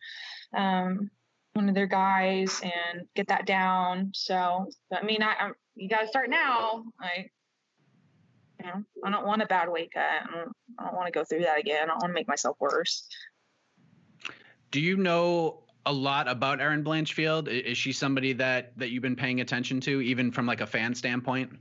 [0.53, 1.09] um,
[1.53, 4.11] one of their guys and get that down.
[4.13, 6.83] So, I mean, I, I you got to start now.
[6.99, 7.31] Like
[8.59, 10.03] you know, I don't want a bad weight cut.
[10.03, 11.83] I don't, I don't want to go through that again.
[11.83, 13.07] I don't want to make myself worse.
[14.71, 17.47] Do you know a lot about Erin Blanchfield?
[17.47, 20.93] Is she somebody that that you've been paying attention to, even from like a fan
[20.93, 21.51] standpoint?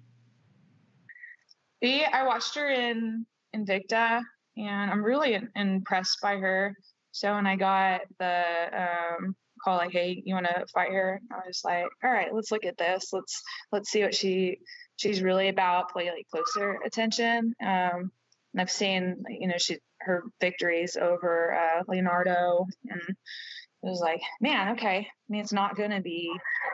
[1.83, 4.23] I watched her in Invicta,
[4.57, 6.75] and I'm really impressed by her.
[7.13, 11.47] So when I got the um, call, like, "Hey, you want to fight her?" I
[11.47, 13.09] was like, "All right, let's look at this.
[13.13, 13.43] Let's
[13.73, 14.59] let's see what she
[14.97, 17.55] she's really about play like closer attention.
[17.63, 18.13] Um,
[18.53, 24.21] and I've seen, you know, she her victories over uh, Leonardo, and it was like,
[24.41, 24.99] man, okay.
[24.99, 26.31] I mean, it's not going to be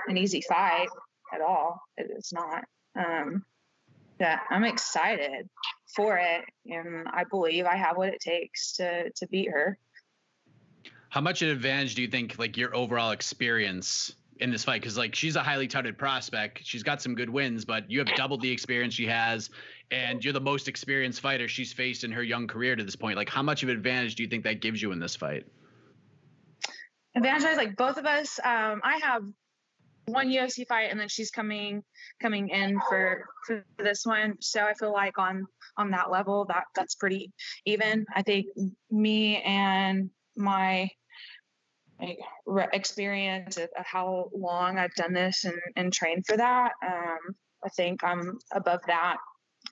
[0.09, 0.89] an easy fight
[1.35, 1.81] at all.
[1.97, 2.65] It's not.
[2.99, 3.45] Um,
[4.21, 5.49] yeah, I'm excited
[5.95, 9.79] for it, and I believe I have what it takes to to beat her.
[11.09, 14.81] How much of an advantage do you think, like your overall experience in this fight
[14.81, 16.61] because like she's a highly touted prospect.
[16.63, 19.51] She's got some good wins, but you have doubled the experience she has,
[19.91, 23.17] and you're the most experienced fighter she's faced in her young career to this point.
[23.17, 25.47] Like, how much of an advantage do you think that gives you in this fight?
[27.15, 28.39] Advantage, like both of us.
[28.45, 29.23] Um, I have
[30.07, 31.83] one UFC fight, and then she's coming
[32.21, 34.35] coming in for for this one.
[34.41, 35.47] So I feel like on
[35.77, 37.33] on that level, that that's pretty
[37.65, 38.07] even.
[38.15, 38.47] I think
[38.91, 40.89] me and my
[42.73, 46.73] experience of how long I've done this and, and trained for that.
[46.87, 47.19] Um,
[47.65, 49.17] I think I'm above that.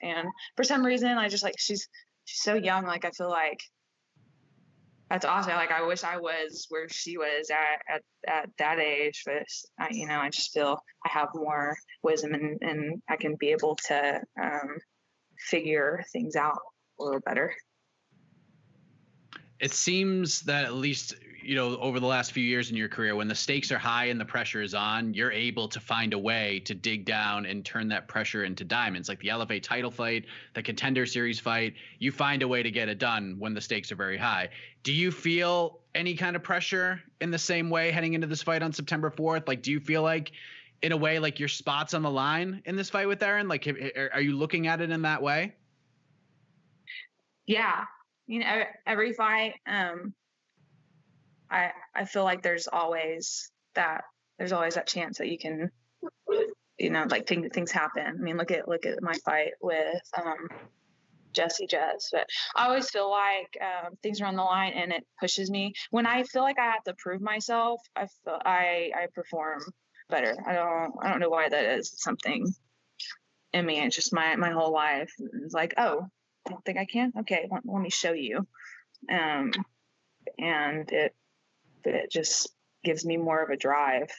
[0.03, 1.87] And for some reason, I just like she's
[2.25, 2.85] she's so young.
[2.85, 3.61] Like I feel like
[5.11, 5.55] that's awesome.
[5.55, 9.45] Like I wish I was where she was at at, at that age, but
[9.79, 13.51] I, you know, I just feel I have more wisdom and, and I can be
[13.51, 14.79] able to um,
[15.39, 16.59] figure things out
[16.99, 17.55] a little better.
[19.61, 21.15] It seems that at least
[21.45, 24.07] you know, over the last few years in your career, when the stakes are high
[24.07, 27.65] and the pressure is on, you're able to find a way to dig down and
[27.65, 29.09] turn that pressure into diamonds.
[29.09, 32.89] Like the LFA title fight, the contender series fight, you find a way to get
[32.89, 34.49] it done when the stakes are very high.
[34.83, 38.63] Do you feel any kind of pressure in the same way heading into this fight
[38.63, 39.47] on September 4th?
[39.47, 40.33] Like, do you feel like,
[40.83, 43.49] in a way, like your spots on the line in this fight with Erin?
[43.49, 43.67] Like,
[44.13, 45.55] are you looking at it in that way?
[47.47, 47.85] Yeah.
[48.27, 50.15] You know, every fight, um,
[51.51, 54.05] I I feel like there's always that
[54.39, 55.71] there's always that chance that you can
[56.79, 58.07] you know like things things happen.
[58.07, 60.49] I mean look at look at my fight with um,
[61.33, 62.27] Jessie Jess, but
[62.57, 65.75] I always feel like um, things are on the line and it pushes me.
[65.91, 69.61] When I feel like I have to prove myself, I feel I I perform
[70.09, 70.37] better.
[70.47, 71.93] I don't I don't know why that is.
[71.97, 72.47] something
[73.53, 73.81] in me.
[73.81, 75.13] It's just my my whole life.
[75.45, 76.07] It's like oh,
[76.47, 77.13] I don't think I can.
[77.21, 78.47] Okay, let, let me show you.
[79.11, 79.53] Um,
[80.39, 81.15] and it
[81.87, 82.49] it just
[82.85, 84.11] gives me more of a drive.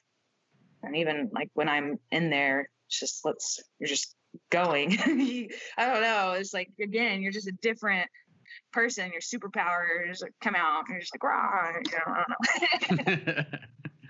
[0.84, 4.16] And even like when I'm in there, it's just let's you're just
[4.50, 4.98] going.
[5.78, 6.36] I don't know.
[6.38, 8.08] It's like again, you're just a different
[8.72, 9.12] person.
[9.12, 10.84] Your superpowers come out.
[10.90, 11.72] You're just like, rah.
[11.84, 12.24] You know, I
[12.98, 13.44] don't know.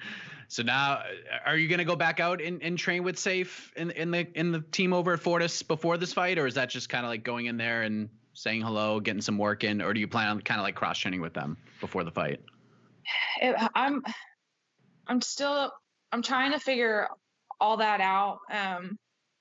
[0.47, 1.03] so now, uh,
[1.45, 4.27] are you going to go back out and, and train with Sayif in in the
[4.37, 7.09] in the team over at Fortis before this fight, or is that just kind of
[7.09, 10.27] like going in there and saying hello, getting some work in, or do you plan
[10.27, 12.41] on kind of like cross training with them before the fight?
[13.41, 14.03] It, I'm
[15.07, 15.71] I'm still
[16.11, 17.07] I'm trying to figure
[17.59, 18.39] all that out.
[18.51, 18.97] Um,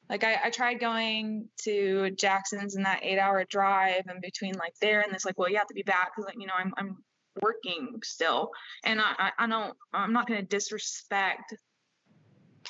[0.08, 4.74] like I, I tried going to Jackson's in that eight hour drive and between like
[4.80, 6.72] there and this like well you have to be back because like you know I'm
[6.76, 6.96] I'm
[7.40, 8.50] working still
[8.84, 11.54] and I I, I don't I'm not going to disrespect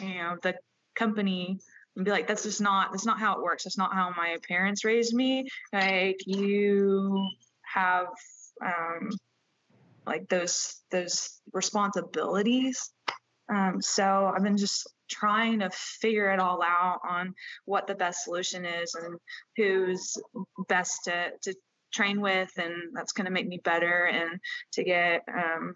[0.00, 0.54] you know the
[0.94, 1.58] company
[1.96, 4.38] and be like that's just not that's not how it works that's not how my
[4.46, 7.28] parents raised me like you
[7.62, 8.06] have
[8.64, 9.10] um
[10.06, 12.90] like those those responsibilities.
[13.52, 17.34] Um so i've been just trying to figure it all out on
[17.66, 19.18] what the best solution is and
[19.56, 20.16] who's
[20.68, 21.54] best to to
[21.92, 24.40] train with and that's going to make me better and
[24.72, 25.74] to get um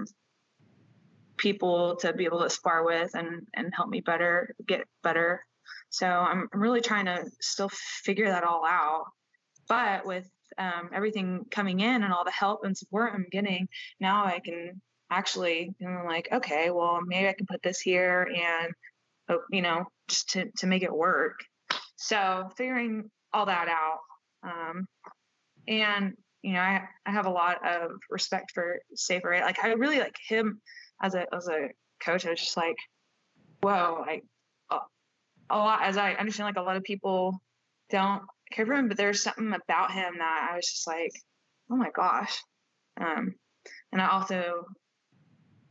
[1.37, 5.45] people to be able to spar with and and help me better get better.
[5.91, 9.05] So i'm, I'm really trying to still figure that all out.
[9.69, 13.69] But with um, everything coming in and all the help and support i'm getting
[14.01, 14.81] now i can
[15.11, 18.73] actually you know like okay well maybe i can put this here and
[19.31, 21.41] oh, you know just to, to make it work
[21.97, 23.99] so figuring all that out
[24.43, 24.87] um,
[25.67, 29.43] and you know I, I have a lot of respect for safer right?
[29.43, 30.61] like i really like him
[31.03, 31.69] as a as a
[32.01, 32.77] coach, I was just like,
[33.63, 34.25] whoa, like
[34.71, 35.83] a lot.
[35.83, 37.41] As I understand, like a lot of people
[37.91, 38.23] don't
[38.55, 41.13] him, but there's something about him that I was just like,
[41.71, 42.41] oh my gosh.
[43.01, 43.35] Um,
[43.93, 44.67] and I also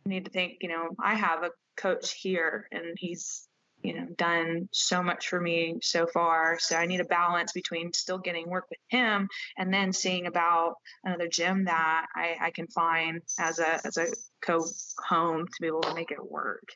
[0.06, 3.48] need to think, you know, I have a coach here, and he's
[3.84, 7.94] you know done so much for me so far so i need a balance between
[7.94, 12.68] still getting work with him and then seeing about another gym that i, I can
[12.68, 14.08] find as a as a
[14.42, 14.66] co
[15.08, 16.68] home to be able to make it work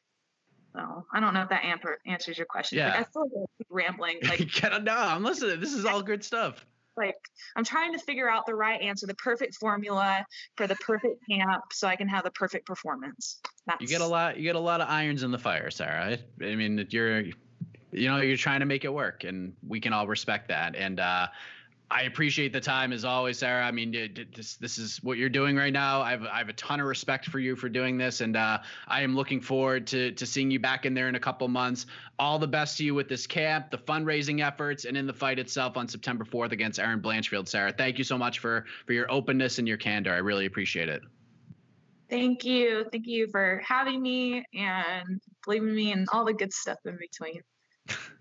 [0.73, 2.77] so I don't know if that answer, answers your question.
[2.77, 2.89] Yeah.
[2.89, 4.19] Like I like I'm rambling.
[4.23, 5.59] Like no, I'm listening.
[5.59, 6.65] This is all good stuff.
[6.97, 7.15] Like
[7.55, 10.25] I'm trying to figure out the right answer, the perfect formula
[10.57, 13.39] for the perfect camp, so I can have the perfect performance.
[13.65, 14.37] That's, You get a lot.
[14.37, 16.17] You get a lot of irons in the fire, Sarah.
[16.41, 19.93] I, I mean, you're, you know, you're trying to make it work, and we can
[19.93, 20.75] all respect that.
[20.75, 21.27] And uh,
[21.91, 23.65] I appreciate the time as always, Sarah.
[23.65, 23.91] I mean,
[24.33, 26.01] this this is what you're doing right now.
[26.01, 28.59] I have I have a ton of respect for you for doing this, and uh,
[28.87, 31.87] I am looking forward to to seeing you back in there in a couple months.
[32.17, 35.37] All the best to you with this camp, the fundraising efforts, and in the fight
[35.37, 37.49] itself on September 4th against Erin Blanchfield.
[37.49, 40.13] Sarah, thank you so much for for your openness and your candor.
[40.13, 41.01] I really appreciate it.
[42.09, 42.85] Thank you.
[42.89, 47.41] Thank you for having me and believing me and all the good stuff in between.